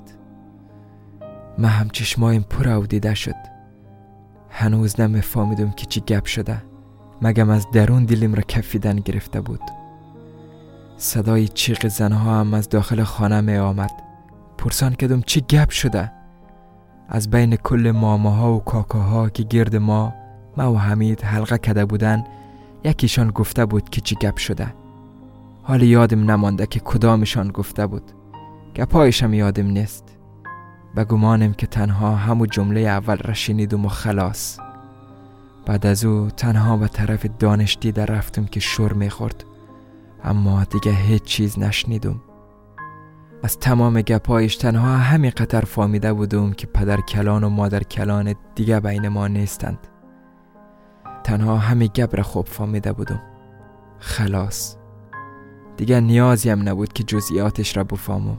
من 1.57 1.69
هم 1.69 1.89
چشمایم 1.89 2.45
پر 2.49 2.69
او 2.69 2.87
دیده 2.87 3.13
شد. 3.13 3.35
هنوز 4.49 4.99
نمیفهمیدم 4.99 5.71
که 5.71 5.85
چی 5.85 6.01
گپ 6.01 6.25
شده. 6.25 6.63
مگم 7.21 7.49
از 7.49 7.67
درون 7.71 8.05
دلم 8.05 8.35
را 8.35 8.41
کفیدن 8.41 8.95
گرفته 8.95 9.41
بود. 9.41 9.61
صدای 10.97 11.47
چیق 11.47 11.87
زنها 11.87 12.39
هم 12.39 12.53
از 12.53 12.69
داخل 12.69 13.03
خانه 13.03 13.41
می 13.41 13.57
آمد 13.57 14.06
پرسان 14.67 14.95
کدم 14.95 15.21
چی 15.21 15.41
گپ 15.41 15.69
شده. 15.69 16.11
از 17.09 17.29
بین 17.29 17.55
کل 17.55 17.91
ماماها 17.91 18.53
و 18.53 18.59
کاکاها 18.59 19.29
که 19.29 19.43
گرد 19.43 19.75
ما 19.75 20.13
ما 20.57 20.73
و 20.73 20.77
حمید 20.77 21.21
حلقه 21.21 21.57
کده 21.57 21.85
بودن 21.85 22.23
یکیشان 22.83 23.31
گفته 23.31 23.65
بود 23.65 23.89
که 23.89 24.01
چی 24.01 24.15
گپ 24.15 24.37
شده. 24.37 24.73
حال 25.63 25.81
یادم 25.81 26.31
نمانده 26.31 26.65
که 26.65 26.79
کدامشان 26.79 27.47
گفته 27.47 27.87
بود. 27.87 28.11
گپایشم 28.75 29.33
یادم 29.33 29.67
نیست. 29.67 30.03
و 30.95 31.05
گمانم 31.05 31.53
که 31.53 31.67
تنها 31.67 32.15
همو 32.15 32.45
جمله 32.45 32.79
اول 32.79 33.17
را 33.17 33.33
شنیدم 33.33 33.85
و 33.85 33.89
خلاص. 33.89 34.59
بعد 35.65 35.85
از 35.85 36.05
او 36.05 36.29
تنها 36.29 36.77
به 36.77 36.87
طرف 36.87 37.25
دانش 37.39 37.77
دیده 37.81 38.05
رفتم 38.05 38.45
که 38.45 38.59
شور 38.59 38.93
می‌خورد. 38.93 39.43
اما 40.23 40.63
دیگه 40.63 40.91
هیچ 40.91 41.23
چیز 41.23 41.59
نشنیدم. 41.59 42.21
از 43.47 43.59
تمام 43.59 44.01
گپایش 44.01 44.55
تنها 44.57 44.97
همین 44.97 45.31
قطر 45.31 45.61
فامیده 45.61 46.13
بودم 46.13 46.53
که 46.53 46.67
پدر 46.67 47.01
کلان 47.01 47.43
و 47.43 47.49
مادر 47.49 47.83
کلان 47.83 48.35
دیگه 48.55 48.79
بین 48.79 49.07
ما 49.07 49.27
نیستند. 49.27 49.79
تنها 51.23 51.57
همین 51.57 51.89
گپ 51.93 52.15
را 52.15 52.23
خوب 52.23 52.45
فامیده 52.45 52.93
بودم. 52.93 53.21
خلاص. 53.99 54.75
دیگه 55.77 55.99
نیازی 55.99 56.49
هم 56.49 56.69
نبود 56.69 56.93
که 56.93 57.03
جزئیاتش 57.03 57.77
را 57.77 57.83
بفهمم. 57.83 58.37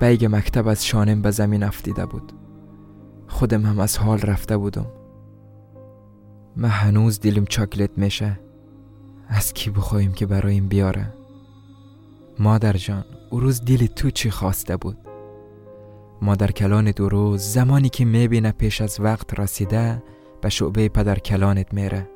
بیگ 0.00 0.28
مکتب 0.30 0.68
از 0.68 0.86
شانم 0.86 1.22
به 1.22 1.30
زمین 1.30 1.62
افتیده 1.62 2.06
بود. 2.06 2.32
خودم 3.28 3.66
هم 3.66 3.78
از 3.78 3.98
حال 3.98 4.20
رفته 4.20 4.56
بودم. 4.56 4.86
من 6.56 6.68
هنوز 6.68 7.20
دلم 7.20 7.44
چاکلت 7.44 7.98
میشه. 7.98 8.40
از 9.28 9.52
کی 9.52 9.70
بخوایم 9.70 10.12
که 10.12 10.26
برایم 10.26 10.68
بیاره؟ 10.68 11.12
مادر 12.38 12.72
جان. 12.76 13.04
او 13.34 13.40
روز 13.40 13.64
دل 13.64 13.86
تو 13.86 14.10
چی 14.10 14.30
خواسته 14.30 14.76
بود؟ 14.76 14.98
مادر 16.22 16.50
کلان 16.50 16.90
دو 16.90 17.08
روز 17.08 17.42
زمانی 17.42 17.88
که 17.88 18.04
می‌بینه 18.04 18.52
پیش 18.52 18.80
از 18.80 19.00
وقت 19.00 19.40
رسیده 19.40 20.02
به 20.40 20.48
شعبه 20.48 20.88
پدر 20.88 21.18
کلانت 21.18 21.74
میره. 21.74 22.08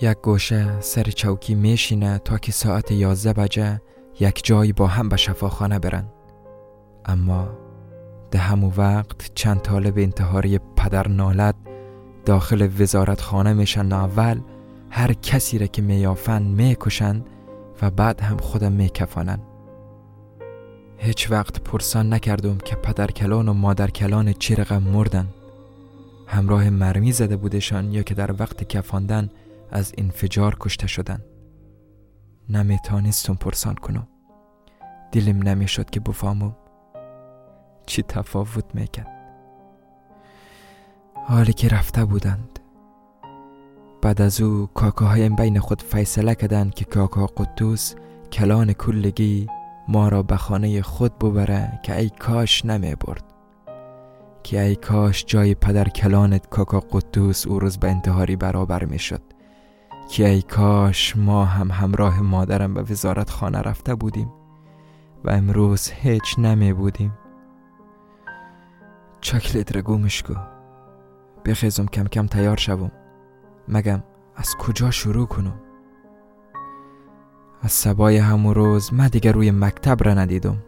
یک 0.00 0.16
گوشه 0.22 0.80
سر 0.80 1.02
چوکی 1.02 1.54
میشینه 1.54 2.18
تا 2.18 2.38
که 2.38 2.52
ساعت 2.52 2.92
یازده 2.92 3.32
بجه 3.32 3.80
یک 4.20 4.44
جایی 4.44 4.72
با 4.72 4.86
هم 4.86 5.08
به 5.08 5.16
شفاخانه 5.16 5.78
برن. 5.78 6.04
اما 7.04 7.48
ده 8.30 8.38
همو 8.38 8.72
وقت 8.76 9.34
چند 9.34 9.60
طالب 9.60 9.98
انتحاری 9.98 10.58
پدر 10.76 11.08
نالد 11.08 11.54
داخل 12.24 12.68
وزارت 12.78 13.20
خانه 13.20 13.52
میشن 13.52 13.92
اول 13.92 14.40
هر 14.90 15.12
کسی 15.12 15.58
را 15.58 15.66
که 15.66 15.82
میافن 15.82 16.42
می‌کشن 16.42 17.24
و 17.82 17.90
بعد 17.90 18.20
هم 18.20 18.36
خودم 18.36 18.72
میکفانن. 18.72 19.51
هیچ 21.04 21.30
وقت 21.30 21.60
پرسان 21.60 22.12
نکردم 22.12 22.58
که 22.58 22.76
پدر 22.76 23.06
کلان 23.06 23.48
و 23.48 23.52
مادر 23.52 23.90
کلان 23.90 24.32
چی 24.32 24.54
رقم 24.54 24.82
مردن. 24.82 25.28
همراه 26.26 26.70
مرمی 26.70 27.12
زده 27.12 27.36
بودشان 27.36 27.92
یا 27.92 28.02
که 28.02 28.14
در 28.14 28.32
وقت 28.42 28.64
کفاندن 28.64 29.30
از 29.70 29.92
انفجار 29.98 30.56
کشته 30.60 30.86
شدن. 30.86 31.22
نمیتانستم 32.48 33.34
پرسان 33.34 33.74
کنم. 33.74 34.08
دلم 35.12 35.42
نمی‌شد 35.42 35.90
که 35.90 36.00
بفهمم 36.00 36.56
چی 37.86 38.02
تفاوت 38.02 38.74
می‌کرد. 38.74 39.08
حالی 41.14 41.52
که 41.52 41.68
رفته 41.68 42.04
بودند. 42.04 42.58
بعد 44.02 44.22
از 44.22 44.40
او 44.40 44.66
کاکاهایم 44.66 45.36
بین 45.36 45.58
خود 45.60 45.82
فیصله 45.82 46.34
کردند 46.34 46.74
که 46.74 46.84
کاکا 46.84 47.26
قدوس 47.26 47.94
کلان 48.32 48.72
کلگی 48.72 49.48
ما 49.88 50.08
را 50.08 50.22
به 50.22 50.36
خانه 50.36 50.82
خود 50.82 51.18
ببره 51.18 51.80
که 51.82 51.98
ای 51.98 52.10
کاش 52.10 52.64
نمی 52.64 52.94
برد 52.94 53.24
که 54.42 54.60
ای 54.60 54.76
کاش 54.76 55.24
جای 55.26 55.54
پدر 55.54 55.88
کلانت 55.88 56.48
کاکا 56.48 56.80
قدوس 56.80 57.46
او 57.46 57.58
روز 57.58 57.78
به 57.78 57.90
انتحاری 57.90 58.36
برابر 58.36 58.84
می 58.84 58.98
شد 58.98 59.22
که 60.10 60.28
ای 60.28 60.42
کاش 60.42 61.16
ما 61.16 61.44
هم 61.44 61.70
همراه 61.70 62.20
مادرم 62.20 62.74
به 62.74 62.82
وزارت 62.82 63.30
خانه 63.30 63.58
رفته 63.58 63.94
بودیم 63.94 64.32
و 65.24 65.30
امروز 65.30 65.90
هیچ 65.90 66.38
نمی 66.38 66.72
بودیم 66.72 67.12
چاکلت 69.20 69.76
را 69.76 69.82
گومش 69.82 70.22
کو 70.22 70.34
بخیزم 71.44 71.86
کم 71.86 72.04
کم 72.04 72.26
تیار 72.26 72.56
شوم. 72.56 72.90
مگم 73.68 74.02
از 74.36 74.56
کجا 74.56 74.90
شروع 74.90 75.26
کنم؟ 75.26 75.60
از 77.64 77.72
صبای 77.72 78.16
همون 78.16 78.54
روز 78.54 78.94
من 78.94 79.08
دیگه 79.08 79.32
روی 79.32 79.50
مکتب 79.50 80.04
را 80.04 80.14
ندیدم. 80.14 80.58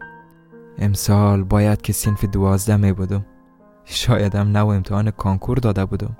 امسال 0.77 1.43
باید 1.43 1.81
که 1.81 1.93
صنف 1.93 2.25
دوازده 2.25 2.77
می 2.77 2.93
بودم. 2.93 3.25
شایدم 3.85 4.57
نو 4.57 4.67
امتحان 4.67 5.11
کانکور 5.11 5.57
داده 5.57 5.85
بودم. 5.85 6.17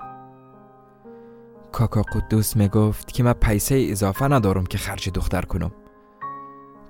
کاکا 1.72 2.02
قدوس 2.02 2.56
می 2.56 2.68
گفت 2.68 3.12
که 3.12 3.22
من 3.22 3.32
پیسه 3.32 3.86
اضافه 3.90 4.28
ندارم 4.28 4.66
که 4.66 4.78
خرج 4.78 5.10
دختر 5.10 5.42
کنم. 5.42 5.70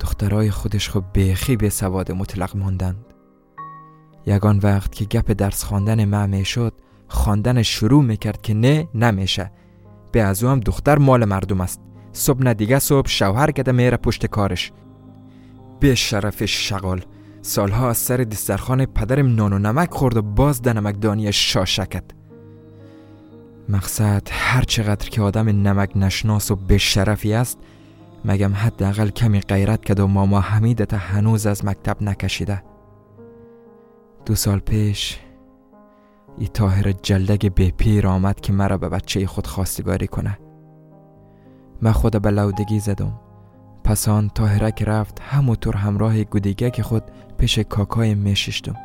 دخترای 0.01 0.51
خودش 0.51 0.90
خب 0.90 1.05
بیخی 1.12 1.57
به 1.57 1.68
سواد 1.68 2.12
مطلق 2.12 2.57
ماندند. 2.57 3.05
یگان 4.27 4.59
وقت 4.62 4.92
که 4.92 5.05
گپ 5.05 5.33
درس 5.33 5.64
خواندن 5.64 6.05
معمه 6.05 6.44
شد 6.44 6.72
خواندن 7.09 7.62
شروع 7.62 8.03
می‌کرد 8.03 8.42
که 8.42 8.55
نه 8.55 8.88
نمیشه. 8.94 9.53
به 10.12 10.22
از 10.22 10.44
هم 10.44 10.61
دختر 10.61 10.99
مال 10.99 11.25
مردم 11.25 11.61
است. 11.61 11.86
صبح 12.16 12.52
دیگه 12.52 12.79
صبح 12.79 13.09
شوهر 13.09 13.50
کده 13.50 13.72
میره 13.72 13.96
پشت 13.96 14.26
کارش. 14.26 14.72
به 15.81 15.94
شرفش 15.94 16.68
شغال 16.68 17.05
سالها 17.42 17.90
از 17.90 17.96
سر 17.96 18.16
دسترخان 18.16 18.87
پدرم 18.87 19.35
نان 19.35 19.52
و 19.52 19.59
نمک 19.59 19.90
خورد 19.90 20.16
و 20.16 20.22
باز 20.22 20.62
ده 20.62 20.72
نمکدانی 20.72 21.33
شاشکت. 21.33 22.05
مقصد 23.68 24.29
هر 24.31 24.62
چقدر 24.62 25.09
که 25.09 25.22
آدم 25.22 25.48
نمک 25.48 25.90
نشناس 25.96 26.50
و 26.50 26.57
به 26.57 26.79
شرفی 26.79 27.33
است 27.33 27.59
مگم 28.24 28.55
حداقل 28.55 29.09
کمی 29.09 29.40
غیرت 29.40 29.85
کد 29.85 30.00
و 30.00 30.07
ماما 30.07 30.40
حمیدت 30.40 30.94
هنوز 30.94 31.46
از 31.46 31.64
مکتب 31.64 32.02
نکشیده. 32.02 32.62
دو 34.26 34.35
سال 34.35 34.59
پیش 34.59 35.18
ای 36.38 36.48
تاهر 36.48 36.92
جلدگ 36.92 37.55
به 37.55 37.70
پیر 37.70 38.07
آمد 38.07 38.40
که 38.40 38.52
مرا 38.52 38.79
به 38.79 38.88
بچه 38.88 39.26
خود 39.26 39.46
خواستگاری 39.46 40.07
کنه. 40.07 40.38
من 41.83 41.93
خود 41.93 42.23
به 42.23 42.31
لودگی 42.31 42.81
زدم. 42.81 43.12
پس 43.85 44.09
آن 44.09 44.31
تاهرک 44.35 44.83
رفت 44.83 45.21
همونطور 45.21 45.77
همراه 45.77 46.25
که 46.71 46.83
خود 46.83 47.03
پیش 47.39 47.59
کاکای 47.59 48.15
میششتم 48.15 48.77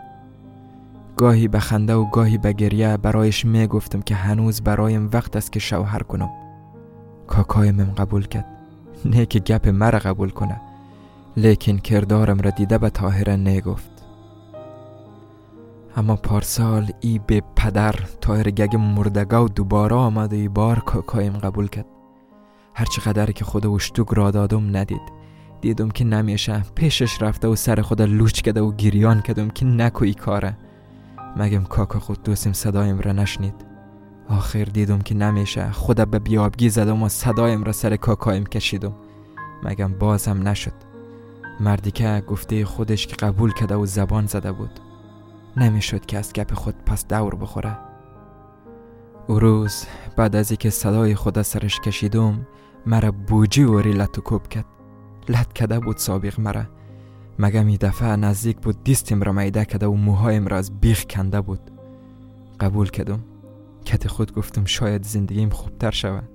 گاهی 1.17 1.47
به 1.47 1.59
خنده 1.59 1.93
و 1.93 2.05
گاهی 2.05 2.37
به 2.37 2.53
گریه 2.53 2.97
برایش 2.97 3.45
می‌گفتم 3.45 4.01
که 4.01 4.15
هنوز 4.15 4.61
برایم 4.61 5.09
وقت 5.13 5.35
است 5.35 5.51
که 5.51 5.59
شوهر 5.59 6.03
کنم. 6.03 6.29
کاکای 7.27 7.71
من 7.71 7.93
قبول 7.95 8.27
کرد. 8.27 8.45
نه 9.05 9.25
که 9.25 9.39
گپ 9.39 9.67
مرا 9.67 9.99
قبول 9.99 10.29
کنه 10.29 10.61
لیکن 11.37 11.77
کردارم 11.77 12.39
را 12.39 12.49
دیده 12.49 12.77
به 12.77 12.89
تاهره 12.89 13.35
نگفت. 13.35 13.91
اما 15.97 16.15
پارسال 16.15 16.91
ای 16.99 17.19
به 17.27 17.43
پدر 17.55 17.95
تاهر 18.21 18.43
گگ 18.43 18.75
مردگا 18.75 19.45
و 19.45 19.49
دوباره 19.49 19.95
آمد 19.95 20.33
و 20.33 20.35
ای 20.35 20.47
بار 20.47 20.79
کاکایم 20.79 21.33
قبول 21.33 21.67
کرد. 21.67 21.85
هرچقدر 22.73 23.31
که 23.31 23.45
خود 23.45 23.67
اشتوگ 23.67 24.07
را 24.11 24.31
دادم 24.31 24.77
ندید. 24.77 25.01
دیدم 25.61 25.89
که 25.89 26.05
نمیشه. 26.05 26.63
پیشش 26.75 27.21
رفته 27.21 27.47
و 27.47 27.55
سر 27.55 27.81
خود 27.81 28.01
لوچ 28.01 28.41
کده 28.41 28.61
و 28.61 28.71
گریان 28.71 29.21
کدم 29.21 29.49
که 29.49 29.65
نکوی 29.65 30.13
کاره. 30.13 30.57
مگم 31.37 31.63
کاکا 31.63 31.99
خود 31.99 32.23
دوستیم 32.23 32.53
صدایم 32.53 32.99
را 32.99 33.11
نشنید. 33.11 33.65
آخر 34.29 34.63
دیدم 34.63 34.99
که 34.99 35.15
نمیشه. 35.15 35.71
خود 35.71 36.11
به 36.11 36.19
بیابگی 36.19 36.69
زدم 36.69 37.03
و 37.03 37.09
صدایم 37.09 37.63
را 37.63 37.71
سر 37.71 37.95
کاکایم 37.95 38.45
کشیدم. 38.45 38.93
مگم 39.63 39.93
بازم 39.93 40.47
نشد. 40.47 40.73
مردی 41.59 41.91
که 41.91 42.23
گفته 42.27 42.65
خودش 42.65 43.07
که 43.07 43.15
قبول 43.15 43.51
کده 43.51 43.75
و 43.75 43.85
زبان 43.85 44.25
زده 44.25 44.51
بود. 44.51 44.79
نمی‌شد 45.57 46.05
که 46.05 46.17
از 46.17 46.33
گپ 46.33 46.53
خود 46.53 46.75
پس 46.85 47.07
دور 47.07 47.35
بخوره. 47.35 47.77
او 49.27 49.39
روز 49.39 49.85
بعد 50.17 50.35
از 50.35 50.51
اینکه 50.51 50.69
صدای 50.69 51.15
خود 51.15 51.41
سرش 51.41 51.79
کشیدم 51.79 52.47
مرا 52.85 53.11
بوجی 53.11 53.63
وری 53.63 53.91
لطو 53.91 54.21
کوب 54.21 54.47
کرد. 54.47 54.65
لط 55.29 55.53
کده 55.53 55.79
بود 55.79 55.97
سابق 55.97 56.39
مرا. 56.39 56.63
مگم 57.39 57.67
این 57.67 57.77
دفعه 57.81 58.15
نزدیک 58.15 58.57
بود 58.57 58.83
دیستیم 58.83 59.23
را 59.23 59.31
میده 59.31 59.65
کده 59.65 59.87
و 59.87 59.93
موهایم 59.93 60.47
را 60.47 60.57
از 60.57 60.79
بیخ 60.79 61.05
کنده 61.05 61.41
بود. 61.41 61.59
قبول 62.59 62.89
کدم 62.89 63.19
کت 63.85 64.07
خود 64.07 64.33
گفتم 64.33 64.65
شاید 64.65 65.03
زندگیم 65.03 65.49
خوبتر 65.49 65.91
شود. 65.91 66.29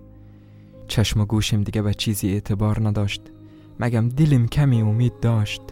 چشم 0.88 1.20
و 1.20 1.24
گوشم 1.24 1.62
دیگه 1.62 1.82
به 1.82 1.94
چیزی 1.94 2.32
اعتبار 2.32 2.88
نداشت. 2.88 3.22
مگم 3.80 4.08
دلم 4.08 4.48
کمی 4.48 4.82
امید 4.82 5.20
داشت. 5.20 5.62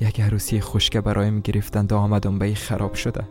یک 0.00 0.20
عروسی 0.20 0.60
خشکه 0.60 1.00
برایم 1.00 1.40
گرفتند 1.40 1.92
و 1.92 1.96
آمدم 1.96 2.38
به 2.38 2.54
خراب 2.54 2.94
شده. 2.94 3.24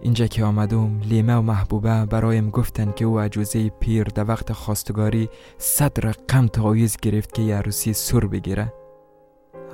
اینجا 0.00 0.26
که 0.26 0.44
آمدم 0.44 1.00
لیمه 1.00 1.34
و 1.34 1.42
محبوبه 1.42 2.06
برایم 2.06 2.50
گفتند 2.50 2.94
که 2.94 3.04
او 3.04 3.18
عجوزه 3.18 3.68
پیر 3.68 4.04
در 4.04 4.24
وقت 4.28 4.52
خواستگاری 4.52 5.28
صد 5.58 6.06
رقم 6.06 6.46
تعویز 6.46 6.96
گرفت 6.96 7.34
که 7.34 7.42
عروسی 7.42 7.92
سر 7.92 8.20
بگیره. 8.20 8.72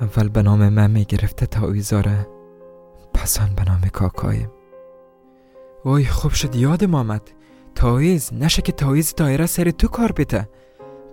اول 0.01 0.29
به 0.29 0.41
نام 0.41 0.69
من 0.69 0.91
می 0.91 1.05
گرفته 1.05 1.45
تعویزاره 1.45 2.27
پس 3.13 3.41
آن 3.41 3.55
به 3.55 3.63
نام 3.63 3.81
کاکایم 3.81 4.51
اوی 5.83 6.05
خوب 6.05 6.31
شد 6.31 6.55
یادم 6.55 6.95
آمد. 6.95 7.21
تایز 7.75 8.33
نشه 8.33 8.61
که 8.61 8.71
تایز 8.71 9.15
دایره 9.15 9.45
سر 9.45 9.71
تو 9.71 9.87
کار 9.87 10.11
بیته 10.11 10.49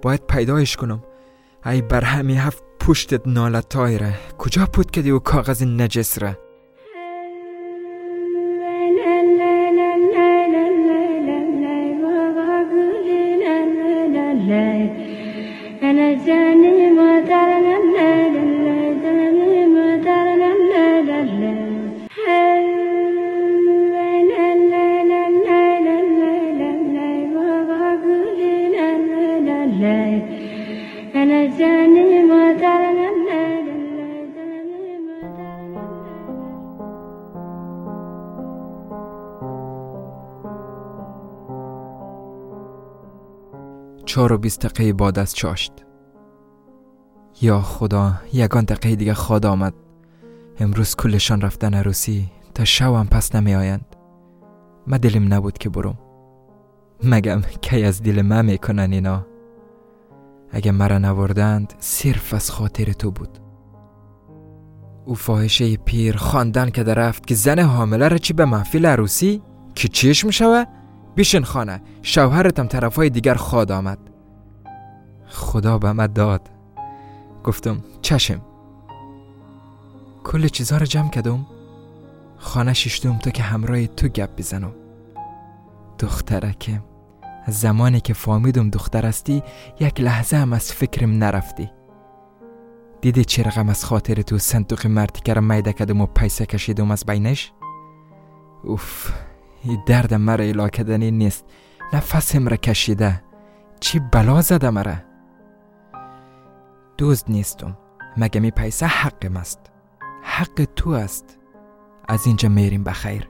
باید 0.02 0.26
پیدایش 0.26 0.76
کنم. 0.76 1.02
ای 1.66 1.82
بر 1.82 2.04
همی 2.04 2.34
هفت 2.34 2.62
پشتت 2.80 3.26
نالت 3.26 3.68
تایره. 3.68 4.14
کجا 4.38 4.66
پود 4.66 4.90
کدی 4.90 5.10
و 5.10 5.18
کاغذ 5.18 5.62
نجس 5.62 6.22
ره 6.22 6.38
چهار 44.12 44.32
و 44.32 44.38
بیست 44.38 44.66
دقیقه 44.66 44.92
بعد 44.92 45.18
از 45.18 45.34
چاشت. 45.34 45.72
یا 47.40 47.60
خدا 47.60 48.12
یگان 48.32 48.64
دقیقه 48.64 48.96
دیگه 48.96 49.14
خواد 49.14 49.46
آمد. 49.46 49.74
امروز 50.58 50.96
کلشان 50.96 51.40
رفتن 51.40 51.74
عروسی 51.74 52.30
تا 52.54 52.64
شو 52.64 52.96
هم 52.96 53.06
پس 53.06 53.34
نمی 53.34 53.54
آیند 53.54 53.96
ما 54.86 54.96
دلم 54.96 55.34
نبود 55.34 55.58
که 55.58 55.68
برم. 55.68 55.98
مگم 57.04 57.40
کی 57.60 57.84
از 57.84 58.02
دل 58.02 58.22
ما 58.22 58.42
می‌کنن 58.42 58.92
اینا؟ 58.92 59.26
اگه 60.50 60.72
مرا 60.72 60.98
نوردند 60.98 61.74
صرف 61.78 62.34
از 62.34 62.50
خاطر 62.50 62.92
تو 62.92 63.10
بود. 63.10 63.38
او 65.04 65.14
فاحشه 65.14 65.76
پیر 65.76 66.16
خواندن 66.16 66.70
که 66.70 66.82
در 66.82 66.94
رفت 66.94 67.26
که 67.26 67.34
زن 67.34 67.58
حامله 67.58 68.08
را 68.08 68.18
چی 68.18 68.32
به 68.32 68.44
محفل 68.44 68.86
عروسی؟ 68.86 69.42
که 69.74 69.88
چیش 69.88 70.24
می‌شوه 70.24 70.64
بیشن 71.14 71.42
خانه 71.42 71.82
شوهرتم 72.02 72.66
طرفای 72.66 73.10
دیگر 73.10 73.34
خواد 73.34 73.72
آمد. 73.72 73.98
خدا 75.26 75.78
به 75.78 75.92
من 75.92 76.06
داد. 76.06 76.48
گفتم 77.44 77.84
چشم. 78.02 78.40
کل 80.24 80.48
چیزها 80.48 80.78
رو 80.78 80.86
جمع 80.86 81.10
کردم 81.10 81.46
خانه 82.38 82.72
ششتم 82.72 83.18
تا 83.18 83.30
که 83.30 83.42
همراه 83.42 83.86
تو 83.86 84.08
گپ 84.08 84.36
بزنم. 84.36 84.74
دخترکم 85.98 86.82
زمانی 87.48 88.00
که 88.00 88.14
فهمیدم 88.14 88.70
دختر 88.70 89.06
هستی 89.06 89.42
یک 89.80 90.00
لحظه 90.00 90.36
هم 90.36 90.52
از 90.52 90.72
فکرم 90.72 91.12
نرفتی. 91.12 91.70
دیدی 93.00 93.24
چه 93.24 93.42
رقم 93.42 93.68
از 93.68 93.84
خاطر 93.84 94.14
تو 94.14 94.38
صندوق 94.38 94.86
مرتیکه 94.86 95.40
میده 95.40 95.72
کدم 95.72 96.00
و 96.00 96.06
پیسه 96.06 96.46
کشیدم 96.46 96.90
از 96.90 97.06
بینش؟ 97.06 97.52
اوف. 98.64 99.12
درد 99.86 100.14
مرا 100.14 100.44
الا 100.44 100.68
کدنی 100.68 101.10
نیست. 101.10 101.44
نفسم 101.92 102.48
را 102.48 102.56
کشیده. 102.56 103.22
چی 103.80 103.98
بلا 103.98 104.40
زده 104.40 104.70
مرا. 104.70 104.94
دوست 106.96 107.30
نیستم. 107.30 107.78
مگه 108.16 108.40
می 108.40 108.50
پیسه 108.50 108.86
حقم 108.86 109.36
است؟ 109.36 109.58
حق 110.22 110.68
تو 110.76 110.90
است. 110.90 111.38
از 112.08 112.26
اینجا 112.26 112.48
میریم 112.48 112.84
بخیر. 112.84 113.28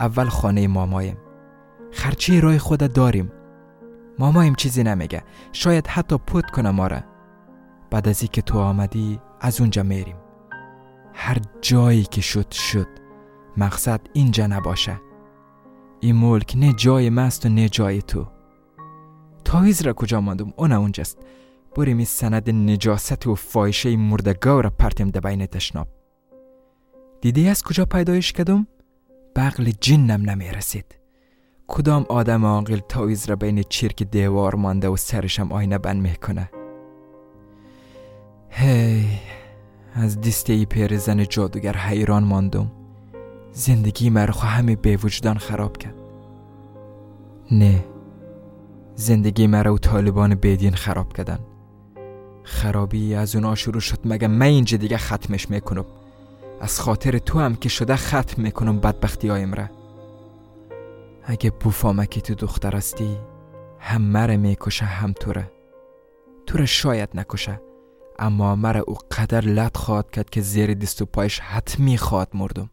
اول 0.00 0.28
خانه 0.28 0.68
مامایم. 0.68 1.16
خرچی 1.92 2.40
رای 2.40 2.58
خود 2.58 2.92
داریم. 2.92 3.32
مامایم 4.18 4.54
چیزی 4.54 4.82
نمیگه. 4.82 5.22
شاید 5.52 5.86
حتی 5.86 6.18
پود 6.18 6.50
کنه 6.50 6.70
ما 6.70 6.88
بعد 7.90 8.08
از 8.08 8.20
که 8.24 8.42
تو 8.42 8.58
آمدی 8.58 9.20
از 9.40 9.60
اونجا 9.60 9.82
میریم. 9.82 10.16
هر 11.14 11.38
جایی 11.60 12.02
که 12.02 12.20
شد 12.20 12.50
شد. 12.50 12.88
مقصد 13.56 14.00
اینجا 14.12 14.46
نباشه. 14.46 15.00
این 16.04 16.16
ملک 16.16 16.56
نه 16.56 16.72
جای 16.72 17.10
مست 17.10 17.46
و 17.46 17.48
نه 17.48 17.68
جای 17.68 18.02
تو. 18.02 18.26
تایز 19.44 19.82
را 19.82 19.92
کجا 19.92 20.20
ماندم؟ 20.20 20.52
اون 20.56 20.72
اونجاست. 20.72 21.18
بریم 21.76 21.96
این 21.96 22.06
سند 22.06 22.50
نجاست 22.50 23.26
و 23.26 23.34
فایشه 23.34 23.96
مردگاه 23.96 24.62
را 24.62 24.70
پرتیم 24.70 25.08
ده 25.08 25.20
بین 25.20 25.46
تشناب. 25.46 25.88
دیدی 27.20 27.48
از 27.48 27.62
کجا 27.62 27.84
پیدایش 27.84 28.32
کدم؟ 28.32 28.66
بغل 29.36 29.70
جنم 29.80 30.30
نمی 30.30 30.50
رسید 30.50 30.98
کدام 31.66 32.06
آدم 32.08 32.44
عاقل 32.44 32.78
تایز 32.88 33.30
را 33.30 33.36
بین 33.36 33.62
چرک 33.62 34.02
دیوار 34.02 34.54
مانده 34.54 34.88
و 34.88 34.96
سرشم 34.96 35.52
آینه 35.52 35.78
بند 35.78 36.02
می‌کنه؟ 36.02 36.50
هی 38.50 39.04
از 39.94 40.20
دسته 40.20 40.52
ای 40.52 40.66
پیر 40.66 40.98
زن 40.98 41.24
جادوگر 41.24 41.76
حیران 41.76 42.24
ماندم. 42.24 42.81
زندگی 43.52 44.10
مرا 44.10 44.34
همه 44.34 44.76
به 44.76 44.96
وجدان 44.96 45.38
خراب 45.38 45.76
کرد. 45.76 45.94
نه 47.50 47.84
زندگی 48.94 49.46
مرا 49.46 49.74
و 49.74 49.78
طالبان 49.78 50.34
بیدین 50.34 50.74
خراب 50.74 51.12
کردن. 51.12 51.38
خرابی 52.42 53.14
از 53.14 53.36
اونا 53.36 53.54
شروع 53.54 53.80
شد 53.80 53.98
مگه 54.04 54.28
من 54.28 54.46
اینجا 54.46 54.76
دیگه 54.76 54.96
ختمش 54.96 55.50
می‌کنم؟ 55.50 55.84
از 56.60 56.80
خاطر 56.80 57.18
تو 57.18 57.40
هم 57.40 57.54
که 57.54 57.68
شده 57.68 57.96
ختم 57.96 58.42
می‌کنم 58.42 58.80
بدبختی 58.80 59.28
هایم 59.28 59.54
را 59.54 59.64
اگه 61.24 61.50
بوفامکی 61.50 62.20
تو 62.20 62.34
دختر 62.34 62.76
هستی 62.76 63.16
هم 63.78 64.02
مره 64.02 64.36
می‌کشه 64.36 64.84
هم 64.84 65.12
تو 65.12 65.32
را 65.32 65.42
تو 66.46 66.58
را 66.58 66.66
شاید 66.66 67.08
نکشه 67.14 67.60
اما 68.18 68.56
مرا 68.56 68.84
او 68.86 68.94
قدر 68.94 69.40
لط 69.40 69.76
خواهد 69.76 70.10
کرد 70.10 70.30
که 70.30 70.40
زیر 70.40 70.74
دست 70.74 71.02
و 71.02 71.06
پایش 71.06 71.40
حتمی 71.40 71.98
خواهد 71.98 72.28
مردم. 72.34 72.70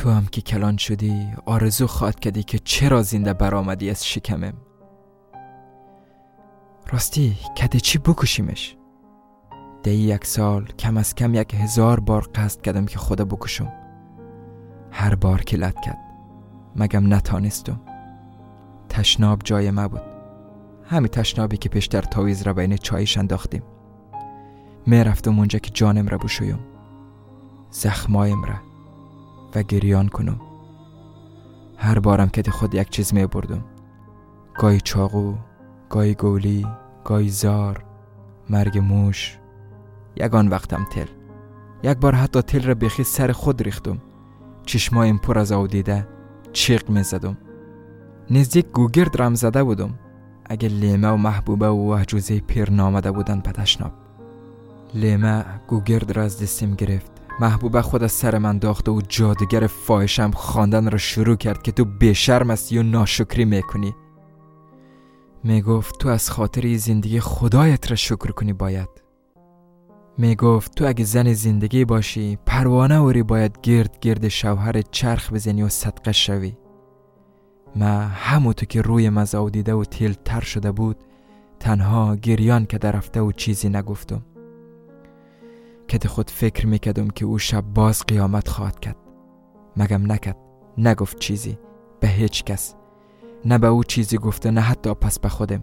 تو 0.00 0.10
هم 0.10 0.26
که 0.26 0.40
کلان 0.40 0.76
شدی 0.76 1.28
آرزو 1.46 1.86
خواهد 1.86 2.20
کردی 2.20 2.42
که 2.42 2.58
چرا 2.58 3.02
زنده 3.02 3.32
برآمدی 3.32 3.90
از 3.90 4.06
شکمم؟ 4.06 4.52
راستی 6.90 7.36
کده 7.56 7.80
چی 7.80 7.98
بکشیمش؟ 7.98 8.76
ده 9.82 9.90
یک 9.90 10.26
سال 10.26 10.66
کم 10.66 10.96
از 10.96 11.14
کم 11.14 11.34
یک 11.34 11.54
هزار 11.54 12.00
بار 12.00 12.28
قصد 12.34 12.60
کردم 12.60 12.86
که 12.86 12.98
خدا 12.98 13.24
بکشم. 13.24 13.72
هر 14.90 15.14
بار 15.14 15.42
که 15.42 15.56
لد 15.56 15.80
کرد 15.80 15.98
مگم 16.76 17.14
نتانستم. 17.14 17.80
تشناب 18.88 19.40
جای 19.44 19.70
ما 19.70 19.88
بود. 19.88 20.02
همین 20.84 21.08
تشنابی 21.08 21.56
که 21.56 21.68
پیشتر 21.68 22.02
تاویز 22.02 22.42
را 22.42 22.52
بین 22.52 22.76
چایش 22.76 23.18
انداختیم. 23.18 23.62
می 24.86 25.04
رفتم 25.04 25.38
اونجا 25.38 25.58
که 25.58 25.70
جانم 25.70 26.08
را 26.08 26.18
بشویم. 26.18 26.58
زخمایم 27.70 28.44
را. 28.44 28.69
و 29.54 29.62
گریان 29.62 30.08
کنم. 30.08 30.40
هر 31.76 31.98
بارم 31.98 32.28
که 32.28 32.50
خود 32.50 32.74
یک 32.74 32.90
چیز 32.90 33.14
می 33.14 33.26
بردم. 33.26 33.64
گاهی 34.58 34.80
چاقو 34.80 35.34
گاهی 35.88 36.14
گولی 36.14 36.66
گاهی 37.04 37.28
زار 37.28 37.84
مرگ 38.50 38.78
موش. 38.78 39.38
یگان 40.16 40.48
وقتم 40.48 40.86
تل. 40.90 41.06
یک 41.82 41.98
بار 41.98 42.14
حتی 42.14 42.42
تل 42.42 42.62
را 42.62 42.74
بخی 42.74 43.04
سر 43.04 43.32
خود 43.32 43.62
ریختم. 43.62 43.98
چشمایم 44.66 45.18
پر 45.18 45.38
از 45.38 45.52
آو 45.52 45.66
دیده 45.66 46.08
چیق 46.52 46.90
می 46.90 47.02
زدم. 47.02 47.36
نزدیک 48.30 48.66
گوگرد 48.66 49.22
رم 49.22 49.34
زده 49.34 49.64
بودم. 49.64 49.98
اگه 50.44 50.68
لیمه 50.68 51.08
و 51.08 51.16
محبوبه 51.16 51.68
و 51.68 51.92
وحجوزه 51.92 52.40
پیر 52.40 52.70
نامده 52.70 53.10
بودن 53.12 53.40
به 53.40 53.52
تشناب 53.52 53.92
لیمه 54.94 55.44
گوگرد 55.68 56.10
را 56.12 56.22
از 56.22 56.42
دستیم 56.42 56.74
گرفت. 56.74 57.19
محبوبه 57.40 57.82
خود 57.82 58.02
از 58.02 58.12
سر 58.12 58.38
من 58.38 58.58
داخته 58.58 58.90
و 58.90 59.00
جادوگر 59.08 59.66
فایشم 59.66 60.30
خواندن 60.30 60.90
را 60.90 60.98
شروع 60.98 61.36
کرد 61.36 61.62
که 61.62 61.72
تو 61.72 61.84
بشرم 61.84 62.50
هستی 62.50 62.78
و 62.78 62.82
ناشکری 62.82 63.44
می‌کنی. 63.44 63.94
می‌گفت 65.44 65.98
تو 65.98 66.08
از 66.08 66.30
خاطر 66.30 66.76
زندگی 66.76 67.20
خدایت 67.20 67.90
را 67.90 67.96
شکر 67.96 68.30
کنی 68.30 68.52
باید. 68.52 68.88
می‌گفت 70.18 70.74
تو 70.74 70.86
اگه 70.86 71.04
زن 71.04 71.32
زندگی 71.32 71.84
باشی 71.84 72.38
پروانه 72.46 72.94
اوری 72.94 73.22
باید 73.22 73.58
گرد 73.62 73.98
گرد 74.00 74.28
شوهر 74.28 74.82
چرخ 74.82 75.32
بزنی 75.32 75.62
و 75.62 75.68
صدقه 75.68 76.12
شوی. 76.12 76.56
ما 77.76 78.00
همونطور 78.00 78.66
که 78.66 78.82
روی 78.82 79.10
مزاو 79.10 79.50
دیده 79.50 79.74
و 79.74 79.84
تیل 79.84 80.14
تر 80.24 80.40
شده 80.40 80.72
بود 80.72 80.96
تنها 81.60 82.16
گریان 82.16 82.66
که 82.66 82.78
درفته 82.78 83.20
و 83.20 83.32
چیزی 83.32 83.68
نگفتم. 83.68 84.22
که 85.98 86.08
خود 86.08 86.30
فکر 86.30 86.66
می‌کردم 86.66 87.08
که 87.08 87.24
او 87.24 87.38
شب 87.38 87.60
باز 87.60 88.04
قیامت 88.06 88.48
خواهد 88.48 88.80
کرد. 88.80 88.96
مگم 89.76 90.12
نکد 90.12 90.36
نگفت 90.78 91.18
چیزی. 91.18 91.58
به 92.00 92.08
هیچ 92.08 92.44
کس. 92.44 92.74
نه 93.44 93.58
به 93.58 93.66
او 93.66 93.84
چیزی 93.84 94.18
گفته 94.18 94.50
نه 94.50 94.60
حتی 94.60 94.94
پس 94.94 95.18
به 95.18 95.28
خودم. 95.28 95.62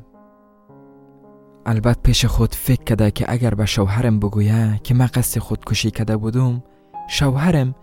البته 1.65 2.01
پیش 2.01 2.25
خود 2.25 2.55
فکر 2.55 2.83
کرده 2.83 3.11
که 3.11 3.25
اگر 3.31 3.53
به 3.53 3.65
شوهرم 3.65 4.19
بگویه 4.19 4.79
که 4.83 4.93
من 4.93 5.05
قصد 5.05 5.39
خودکشی 5.39 5.91
کرده 5.91 6.17
بودم 6.17 6.63
شوهرم 7.09 7.75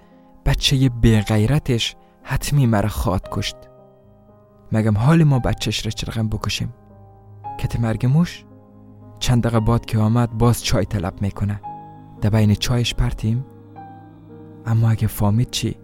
بچه 0.47 0.89
غیرتش 1.29 1.97
حتمی 2.23 2.67
مرا 2.67 2.89
خواد 2.89 3.29
کشت. 3.31 3.57
مگم 4.73 4.99
حال 4.99 5.25
ما 5.25 5.39
بچهش 5.39 5.87
را 5.87 5.91
چرغم 5.91 6.29
بکشیم. 6.29 6.75
کت 7.59 7.81
مرگ 7.81 8.07
موش 8.07 8.45
چند 9.19 9.43
دقیقه 9.43 9.61
بعد 9.61 9.87
که 9.87 9.99
آمد 9.99 10.39
باز 10.39 10.65
چای 10.65 10.85
طلب 10.85 11.23
می‌کنه 11.23 11.61
در 12.25 12.31
بین 12.31 12.55
چایش 12.55 12.95
پرتیم. 12.95 13.45
اما 14.67 14.91
اگه 14.91 15.07
فامید 15.07 15.51
چی؟ 15.51 15.77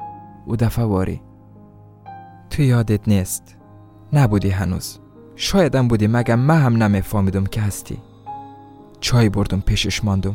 او 0.46 0.57
دفعه 0.57 0.85
واری. 0.85 1.22
تو 2.50 2.62
یادت 2.62 3.09
نیست. 3.09 3.57
نبودی 4.12 4.50
هنوز. 4.50 4.98
شایدم 5.37 5.88
بودی 5.88 6.07
مگم 6.07 6.38
من 6.38 6.62
هم 6.62 6.83
نمیفهمیدم 6.83 7.46
که 7.46 7.61
هستی. 7.61 7.98
چای 9.00 9.29
بردم 9.29 9.61
پیشش 9.61 10.05
ماندم. 10.05 10.35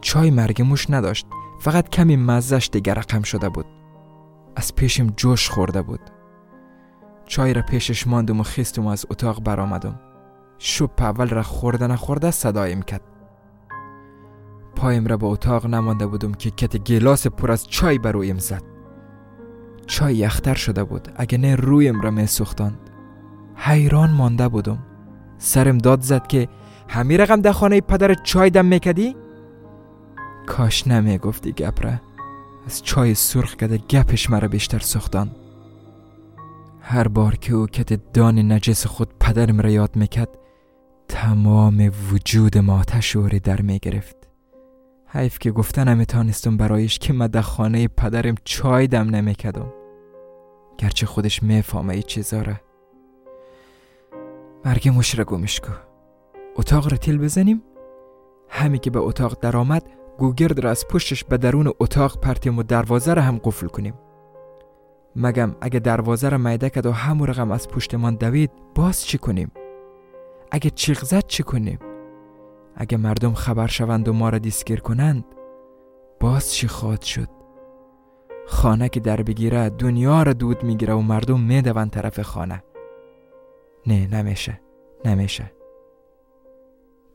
چای 0.00 0.30
مرگ 0.30 0.62
موش 0.62 0.90
نداشت. 0.90 1.26
فقط 1.60 1.88
کمی 1.88 2.16
مزش 2.16 2.68
دیگر 2.72 2.94
رقم 2.94 3.22
شده 3.22 3.48
بود. 3.48 3.66
از 4.56 4.74
پیشم 4.74 5.06
جوش 5.06 5.50
خورده 5.50 5.82
بود. 5.82 6.00
چای 7.24 7.54
را 7.54 7.62
پیشش 7.62 8.06
ماندم 8.06 8.40
و 8.40 8.42
خیستم 8.42 8.86
و 8.86 8.88
از 8.88 9.06
اتاق 9.10 9.42
برآمدم. 9.42 10.00
شب 10.58 10.90
اول 10.98 11.28
را 11.28 11.42
خورده 11.42 11.86
نخورده 11.86 12.30
صدایم 12.30 12.82
کرد. 12.82 13.15
پایم 14.76 15.06
را 15.06 15.16
به 15.16 15.26
اتاق 15.26 15.66
نمانده 15.66 16.06
بودم 16.06 16.32
که 16.32 16.50
کت 16.50 16.76
گلاس 16.76 17.26
پر 17.26 17.52
از 17.52 17.66
چای 17.68 17.98
برویم 17.98 18.38
زد. 18.38 18.62
چای 19.86 20.16
یختر 20.16 20.54
شده 20.54 20.84
بود 20.84 21.08
اگه 21.16 21.38
نه 21.38 21.56
رویم 21.56 22.00
را 22.00 22.10
می 22.10 22.26
سوختاند. 22.26 22.78
حیران 23.56 24.10
مانده 24.10 24.48
بودم. 24.48 24.78
سرم 25.38 25.78
داد 25.78 26.00
زد 26.00 26.26
که 26.26 26.48
همی 26.88 27.16
رقم 27.16 27.40
در 27.40 27.52
خانه 27.52 27.80
پدر 27.80 28.14
چای 28.14 28.50
دم 28.50 28.64
میکدی؟ 28.64 29.16
کاش 30.46 30.86
نمی 30.86 31.18
گفتی 31.18 31.52
گپره 31.52 32.00
از 32.66 32.82
چای 32.82 33.14
سرخ 33.14 33.56
کده 33.56 33.78
گپش 33.78 34.30
مرا 34.30 34.48
بیشتر 34.48 34.78
سوختان 34.78 35.30
هر 36.80 37.08
بار 37.08 37.36
که 37.36 37.54
او 37.54 37.66
کت 37.66 38.12
دان 38.12 38.52
نجس 38.52 38.86
خود 38.86 39.08
پدرم 39.20 39.60
را 39.60 39.70
یاد 39.70 39.96
میکد 39.96 40.28
تمام 41.08 41.90
وجود 42.12 42.58
ما 42.58 42.84
تشوری 42.84 43.40
در 43.40 43.62
می‌گرفت 43.62 44.25
حیف 45.08 45.38
که 45.38 45.50
گفته 45.50 45.84
نمیتانستم 45.84 46.56
برایش 46.56 46.98
که 46.98 47.12
من 47.12 47.26
در 47.26 47.40
خانه 47.40 47.88
پدرم 47.88 48.34
چای 48.44 48.86
دم 48.86 49.10
نمیکدم. 49.10 49.72
گرچه 50.78 51.06
خودش 51.06 51.42
می‌فهمه 51.42 51.94
ای 51.94 52.02
چیزا 52.02 52.42
را. 52.42 52.54
مرگ 54.64 54.88
مش 54.96 55.18
را 55.18 55.24
گمش 55.24 55.60
کو 55.60 55.72
اتاق 56.56 56.92
را 56.92 56.96
تیل 56.96 57.18
بزنیم؟ 57.18 57.62
همی 58.48 58.78
که 58.78 58.90
به 58.90 58.98
اتاق 58.98 59.40
درآمد 59.40 59.82
گوگرد 60.18 60.60
را 60.60 60.70
از 60.70 60.88
پشتش 60.88 61.24
به 61.24 61.36
درون 61.36 61.72
اتاق 61.80 62.20
پرتیم 62.20 62.58
و 62.58 62.62
دروازه 62.62 63.14
را 63.14 63.22
هم 63.22 63.38
قفل 63.44 63.66
کنیم. 63.66 63.94
مگم 65.16 65.56
اگه 65.60 65.80
دروازه 65.80 66.28
را 66.28 66.38
میده 66.38 66.70
کد 66.70 66.86
و 66.86 66.92
همو 66.92 67.26
رقم 67.26 67.50
از 67.50 67.68
پشتمان 67.68 68.14
دوید 68.14 68.50
باز 68.74 69.06
چی 69.06 69.18
کنیم؟ 69.18 69.52
اگه 70.50 70.70
چیغ 70.70 71.04
زد 71.04 71.26
چی 71.26 71.42
کنیم؟ 71.42 71.78
اگه 72.76 72.96
مردم 72.96 73.34
خبر 73.34 73.66
شوند 73.66 74.08
و 74.08 74.12
ما 74.12 74.28
را 74.28 74.38
دیسکیر 74.38 74.80
کنند 74.80 75.24
باز 76.20 76.52
چی 76.54 76.68
خواهد 76.68 77.02
شد؟ 77.02 77.28
خانه 78.46 78.88
که 78.88 79.00
در 79.00 79.22
بگیره 79.22 79.70
دنیا 79.70 80.22
را 80.22 80.32
دود 80.32 80.64
می‌گیره 80.64 80.94
و 80.94 81.00
مردم 81.00 81.40
می‌دوند 81.40 81.90
طرف 81.90 82.20
خانه. 82.20 82.62
نه 83.86 84.06
نمیشه 84.06 84.60
نمیشه. 85.04 85.52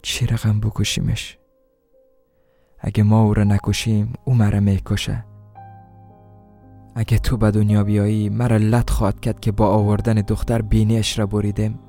چی 0.02 0.28
رقم 0.28 0.60
بکشیمش؟ 0.60 1.38
اگه 2.80 3.04
ما 3.04 3.22
او 3.24 3.34
را 3.34 3.44
نکشیم 3.44 4.14
او 4.26 4.36
مرا 4.36 4.60
می‌کشه. 4.60 5.26
اگه 6.96 7.18
تو 7.18 7.38
به 7.38 7.52
دنیا 7.52 7.84
بیایی 7.84 8.30
مرا 8.30 8.58
لط 8.58 8.90
خواهد 8.90 9.20
کرد 9.20 9.40
که 9.40 9.52
با 9.52 9.68
آوردن 9.68 10.14
دختر 10.14 10.62
بینیش 10.62 11.20
را 11.20 11.26
بریدم 11.26 11.80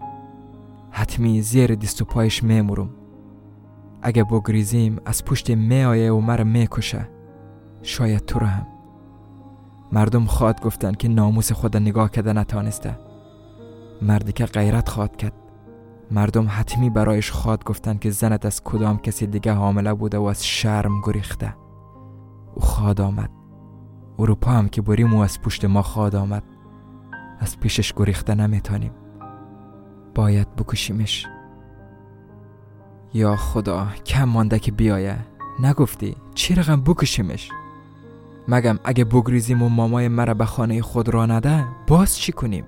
حتمی 0.91 1.43
زیر 1.43 1.75
دست 1.75 2.03
و 2.03 2.05
پایش 2.05 2.43
میمورم 2.43 3.02
اگه 4.03 4.25
بگریزیم 4.25 5.01
از 5.05 5.25
پشت 5.25 5.51
می 5.51 5.85
آیه 5.85 6.13
و 6.13 6.21
مرا 6.21 6.45
می‌کشه. 6.45 7.09
شاید 7.83 8.27
تو 8.27 8.39
را 8.39 8.47
هم. 8.47 8.67
مردم 9.93 10.25
خواهد 10.25 10.61
گفتن 10.61 10.93
که 10.93 11.09
ناموس 11.09 11.53
خود 11.53 11.77
نگاه 11.77 12.11
کرده 12.11 12.33
نتانسته 12.33 12.99
مردی 14.03 14.33
که 14.33 14.47
غیرت 14.47 14.89
خواهد 14.89 15.17
کرد. 15.17 15.33
مردم 16.11 16.47
حتمی 16.49 16.91
برایش 16.91 17.31
خواهد 17.31 17.65
گفتن 17.65 17.99
که 17.99 18.11
زنت 18.11 18.47
از 18.47 18.63
کدام 18.65 18.99
کسی 18.99 19.27
دیگه 19.27 19.53
حامله 19.53 19.95
بوده 19.95 20.19
و 20.19 20.23
از 20.23 20.47
شرم 20.47 21.01
گریخته. 21.01 21.55
او 22.55 22.63
خواهد 22.63 23.01
آمد. 23.01 23.31
اروپا 24.19 24.51
هم 24.51 24.69
که 24.69 24.83
بریم 24.83 25.15
و 25.15 25.21
از 25.21 25.41
پشت 25.41 25.65
ما 25.65 25.83
خواهد 25.83 26.15
آمد. 26.15 26.43
از 27.41 27.61
پیشش 27.61 27.93
گریخته 27.93 28.35
نمیتانیم 28.35 28.93
باید 30.15 30.57
بکشیمش. 30.57 31.27
یا 33.15 33.37
خدا 33.37 33.87
کم 34.07 34.25
مانده 34.25 34.59
که 34.59 34.73
بیایه. 34.73 35.19
نگفتی 35.61 36.17
چی 36.35 36.55
رقم 36.55 36.81
بکشیمش؟ 36.81 37.51
مگم 38.49 38.79
اگه 38.85 39.05
بگریزیم 39.05 39.63
و 39.63 39.69
مامای 39.69 40.09
مرا 40.09 40.35
به 40.35 40.45
خانه 40.45 40.83
خود 40.83 41.09
را 41.09 41.27
نده 41.27 41.67
باز 41.87 42.19
چی 42.19 42.33
کنیم؟ 42.33 42.65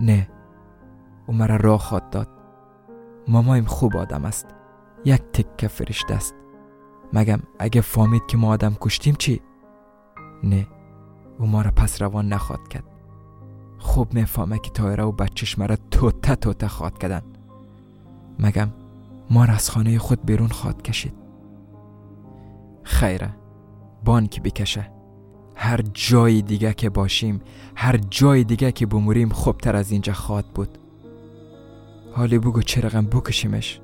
نه 0.00 0.28
او 1.26 1.34
مرا 1.34 1.56
راه 1.56 1.80
خواد 1.80 2.10
داد. 2.10 2.28
مامایم 3.28 3.64
خوب 3.64 3.96
آدم 3.96 4.24
است. 4.24 4.46
یک 5.04 5.22
تکه 5.22 5.68
فرشته 5.68 6.14
است. 6.14 6.34
مگم 7.12 7.40
اگه 7.58 7.80
فامید 7.80 8.22
که 8.28 8.36
ما 8.36 8.48
آدم 8.48 8.76
کشتیم 8.80 9.14
چی؟ 9.14 9.40
نه 10.44 10.66
او 11.38 11.46
ما 11.46 11.62
را 11.62 11.70
پس 11.70 12.02
روان 12.02 12.28
نخواد 12.28 12.68
کرد. 12.68 12.84
خوب 13.78 14.14
می‌فهمه 14.14 14.58
که 14.58 14.70
تایره 14.70 15.04
و 15.04 15.12
بچش 15.12 15.58
مرا 15.58 15.76
توته 15.90 16.34
توته 16.34 16.68
خواد 16.68 16.98
کردن. 16.98 17.22
مگم 18.38 18.68
ما 19.30 19.44
از 19.44 19.70
خانه 19.70 19.98
خود 19.98 20.26
بیرون 20.26 20.48
خواد 20.48 20.82
کشید. 20.82 21.14
خیره 22.82 23.36
بانک 24.04 24.42
بکشه. 24.42 24.90
هر 25.56 25.80
جای 25.94 26.42
دیگه 26.42 26.74
که 26.74 26.90
باشیم 26.90 27.40
هر 27.76 27.96
جای 27.96 28.44
دیگه 28.44 28.72
که 28.72 28.86
بموریم 28.86 29.28
خوبتر 29.28 29.76
از 29.76 29.90
اینجا 29.90 30.12
خواد 30.12 30.44
بود. 30.54 30.78
حالی 32.12 32.38
بگو 32.38 32.62
چه 32.62 32.80
رقم 32.80 33.06
بکشیمش. 33.06 33.80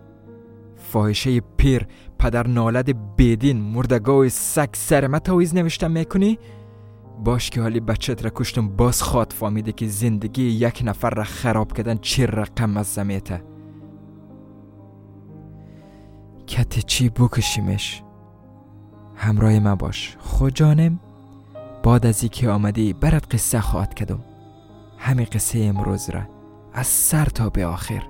فاحشه 0.76 1.41
پیر 1.41 1.86
پدر 2.18 2.47
نالد 2.47 3.16
بدین 3.16 3.61
مردگاه 3.61 4.28
سگ 4.28 4.68
سر 4.72 5.07
ما 5.07 5.18
تاویز 5.18 5.55
نوشتم 5.55 5.91
می‌کنی؟ 5.91 6.38
باش 7.24 7.51
که 7.51 7.61
حالی 7.61 7.80
بچت 7.80 8.24
را 8.24 8.30
کشتم 8.34 8.68
باز 8.68 9.03
خواد 9.03 9.32
فامیده 9.32 9.72
که 9.72 9.86
زندگی 9.86 10.43
یک 10.43 10.82
نفر 10.84 11.11
را 11.11 11.24
خراب 11.24 11.72
کردن 11.72 11.97
چه 11.97 12.26
رقم 12.26 12.76
از 12.76 12.86
زمیته 12.86 13.43
کت 16.51 16.78
چی 16.78 17.09
بکشیمش؟ 17.09 18.03
همراه 19.16 19.59
ما 19.59 19.76
باش. 19.76 20.16
خوجانم 20.20 21.01
بعد 21.82 22.07
از 22.07 22.24
که 22.24 22.48
آمدی 22.51 22.92
برات 22.92 23.34
قصه 23.34 23.61
خواهد 23.61 23.94
کدم 23.94 24.18
همین 24.98 25.26
قصه 25.32 25.59
امروز 25.59 26.11
را 26.11 26.20
از 26.72 26.86
سر 26.86 27.24
تا 27.24 27.51
به 27.51 27.66
آخر. 27.66 28.03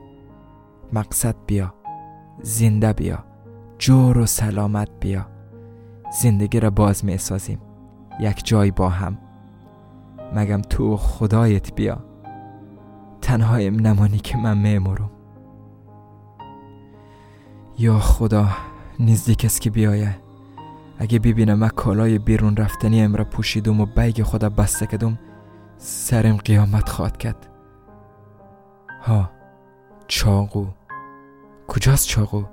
مقصد 0.93 1.37
بیا. 1.47 1.75
زنده 2.43 2.93
بیا. 2.93 3.25
جور 3.79 4.19
و 4.19 4.27
سلامت 4.27 4.89
بیا. 5.01 5.27
زندگی 6.23 6.61
را 6.61 6.71
باز 6.71 7.05
می 7.05 7.19
سازیم. 7.19 7.61
یک 8.21 8.47
جای 8.47 8.71
با 8.71 8.89
هم. 8.89 9.19
مگم 10.35 10.61
تو 10.63 10.97
خدایت 10.97 11.75
بیا. 11.75 12.05
تنهایم 13.23 13.87
نمانی 13.87 14.19
که 14.19 14.37
من 14.37 14.59
میمرم 14.59 15.11
یا 17.81 17.99
خدا 17.99 18.49
نزدیک 18.99 19.45
است 19.45 19.61
که 19.61 19.71
بیایه. 19.71 20.17
اگه 20.99 21.19
ببینم 21.19 21.59
من 21.59 21.69
کالای 21.69 22.19
بیرون 22.19 22.57
رفتنی 22.57 23.03
ام 23.03 23.17
را 23.17 23.25
پوشیدم 23.25 23.81
و 23.81 23.87
bag 23.87 24.23
خوده 24.23 24.49
بسته 24.49 24.87
کدم 24.87 25.19
سرم 25.77 26.37
قیامت 26.37 26.89
خواهد 26.89 27.17
کرد. 27.17 27.49
ها 29.03 29.31
چاقو. 30.09 30.67
کجاست 31.69 32.07
چاقو؟ 32.07 32.45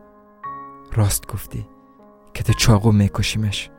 راست 0.93 1.27
گفتی 1.27 1.67
که 2.33 2.43
تو 2.43 2.53
چاقو 2.53 2.91
میکشیمش. 2.91 3.69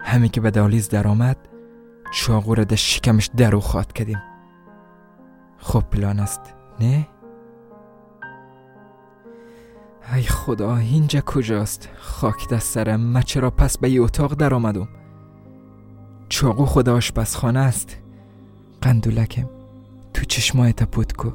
همین 0.00 0.30
که 0.30 0.40
به 0.40 0.50
دالیز 0.50 0.88
در 0.88 1.08
آمد 1.08 1.36
چاقو 2.12 2.54
را 2.54 2.64
در 2.64 2.76
شکمش 2.76 3.30
درو 3.36 3.60
خواهد 3.60 3.92
کردیم 3.92 4.22
خب 5.58 5.80
پلان 5.80 6.20
است. 6.20 6.40
نه؟ 6.80 7.08
ای 10.14 10.22
خدا 10.22 10.76
اینجا 10.76 11.20
کجاست؟ 11.20 11.88
خاک 11.98 12.48
دست 12.48 12.74
سرم 12.74 13.00
من 13.00 13.22
چرا 13.22 13.50
پس 13.50 13.78
به 13.78 13.90
یه 13.90 14.02
اتاق 14.02 14.34
در 14.34 14.54
آمدم؟ 14.54 14.88
چاقو 16.28 16.64
خدا 16.64 16.96
آشپزخانه 16.96 17.60
است. 17.60 17.96
قندولکم 18.80 19.48
تو 20.14 20.24
چشمایت 20.24 20.82
پود 20.82 21.12
کو. 21.12 21.30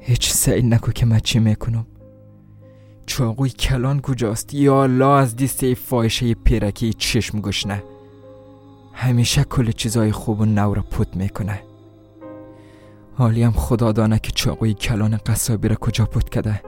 هیچ 0.00 0.30
سعی 0.30 0.62
نکو 0.62 0.92
که 0.92 1.06
من 1.06 1.18
چی 1.18 1.38
می‌کنم. 1.38 1.86
چاقوی 3.06 3.50
کلان 3.50 4.00
کجاست؟ 4.00 4.54
یا 4.54 4.82
الله 4.82 5.06
از 5.06 5.36
دیسته 5.36 5.74
فایشه 5.74 6.34
پیرکی 6.34 6.92
چشم 6.92 7.40
گشنه. 7.40 7.82
همیشه 8.92 9.44
کل 9.44 9.70
چیزای 9.70 10.12
خوب 10.12 10.40
و 10.40 10.44
نو 10.44 10.74
را 10.74 10.82
پود 10.82 11.16
می‌کنه. 11.16 11.62
حالیم 13.14 13.50
خدا 13.50 13.92
دانه 13.92 14.18
که 14.18 14.32
چاقوی 14.32 14.74
کلان 14.74 15.16
قصابی 15.26 15.68
را 15.68 15.76
کجا 15.76 16.04
پود 16.04 16.30
کده 16.30 16.62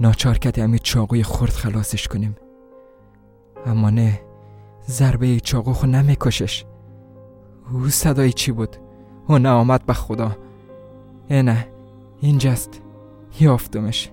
ناچار 0.00 0.38
کده 0.38 0.62
امی 0.62 0.78
چاقوی 0.78 1.22
خورد 1.22 1.52
خلاصش 1.52 2.08
کنیم. 2.08 2.36
اما 3.66 3.90
نه 3.90 4.20
ضربه 4.88 5.40
چاقو 5.40 5.72
خو 5.72 5.86
نمیکشش. 5.86 6.64
او 7.72 7.88
صدای 7.88 8.32
چی 8.32 8.52
بود؟ 8.52 8.76
او 9.26 9.38
نه 9.38 9.48
آمد 9.48 9.86
به 9.86 9.92
خدا. 9.92 10.36
نه 11.30 11.68
اینجاست. 12.20 12.82
یافتمش. 13.40 14.10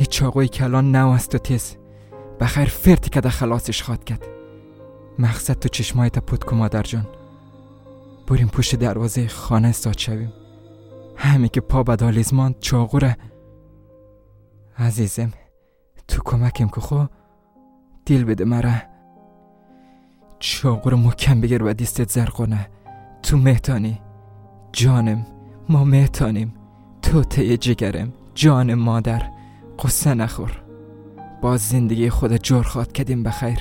یه 0.00 0.06
چاقوی 0.06 0.48
کلان 0.48 0.96
نو 0.96 1.08
است 1.08 1.34
و 1.34 1.38
تیز. 1.38 1.76
بخیر 2.40 2.64
فرتی 2.68 3.10
کده 3.10 3.28
خلاصش 3.28 3.82
خواد 3.82 4.04
کرد. 4.04 4.26
مقصد 5.18 5.58
تو 5.58 5.68
چشمایت 5.68 6.18
پود 6.18 6.44
که 6.44 6.56
مادر 6.56 6.82
جان 6.82 7.06
بریم 8.26 8.48
پشت 8.48 8.76
دروازه 8.76 9.28
خانه 9.28 9.68
استاد 9.68 9.98
شویم. 9.98 10.32
همی 11.16 11.48
که 11.48 11.60
پا 11.60 11.82
بدالیز 11.82 12.34
ماند 12.34 12.60
چاقوره 12.60 13.16
عزیزم 14.82 15.32
تو 16.08 16.22
کمکم 16.24 16.68
که 16.68 16.80
خو 16.80 17.04
دیل 18.04 18.24
بده 18.24 18.44
مرا. 18.44 18.74
چاقو 20.38 20.90
رو 20.90 20.96
محکم 20.96 21.40
بگیر 21.40 21.62
و 21.62 21.72
دیستت 21.72 22.10
زرقونه 22.10 22.68
تو 23.22 23.36
مهتانی. 23.36 24.00
جانم 24.72 25.26
ما 25.68 25.84
مهتانیم. 25.84 26.54
تو 27.02 27.24
ته 27.24 27.56
جگرم. 27.56 28.12
جان 28.34 28.74
مادر. 28.74 29.30
قصه 29.78 30.14
نخور. 30.14 30.62
باز 31.42 31.60
زندگی 31.68 32.10
خود 32.10 32.36
جور 32.36 32.62
خواد 32.62 32.92
کدیم 32.92 33.22
بخیر. 33.22 33.58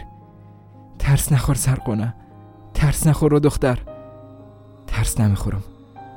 ترس 0.99 1.31
نخور 1.31 1.55
سرقونه 1.55 2.15
ترس 2.73 3.07
نخور 3.07 3.33
و 3.33 3.39
دختر. 3.39 3.79
ترس 4.87 5.19
نمی‌خورم. 5.19 5.63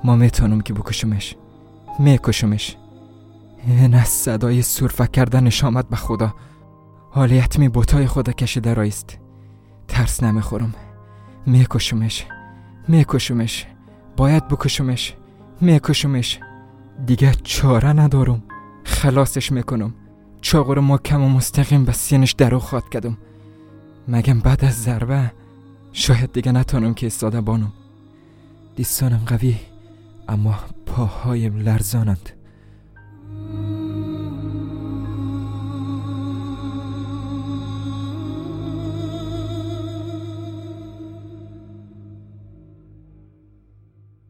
ما 0.04 0.16
می‌تونم 0.16 0.60
که 0.60 0.74
بکشمش. 0.74 1.36
میکشمش. 1.98 2.76
این 3.66 3.94
از 3.94 4.08
صدای 4.08 4.62
سرفک 4.62 5.12
کردنش 5.12 5.64
آمد 5.64 5.88
به 5.88 5.96
خدا. 5.96 6.34
حالی 7.10 7.38
حتمی 7.38 7.68
بوتای 7.68 8.06
خدا 8.06 8.32
کشیده 8.32 8.74
رایست 8.74 9.18
ترس 9.88 10.22
نمی‌خورم. 10.22 10.74
میکشمش. 11.46 12.26
میکشمش. 12.88 13.66
باید 14.16 14.48
بکشمش. 14.48 15.14
میکشمش. 15.60 16.40
دیگه 17.06 17.32
چاره 17.42 17.88
ندارم. 17.88 18.42
خلاصش 18.84 19.52
می‌کنم. 19.52 19.94
چاقو 20.40 20.74
رو 20.74 20.82
محکم 20.82 21.22
و 21.22 21.28
مستقیم 21.28 21.84
به 21.84 21.92
سینش 21.92 22.32
درو 22.32 22.58
خواد 22.58 22.88
کردم 22.88 23.18
مگم 24.08 24.40
بعد 24.40 24.64
از 24.64 24.82
ضربه 24.82 25.32
شاید 25.92 26.32
دیگه 26.32 26.52
نتانم 26.52 26.94
که 26.94 27.06
استاده 27.06 27.40
بانم. 27.40 27.72
دیستانم 28.76 29.22
قوی 29.26 29.56
اما 30.28 30.54
پاهایم 30.86 31.56
لرزانند. 31.56 32.30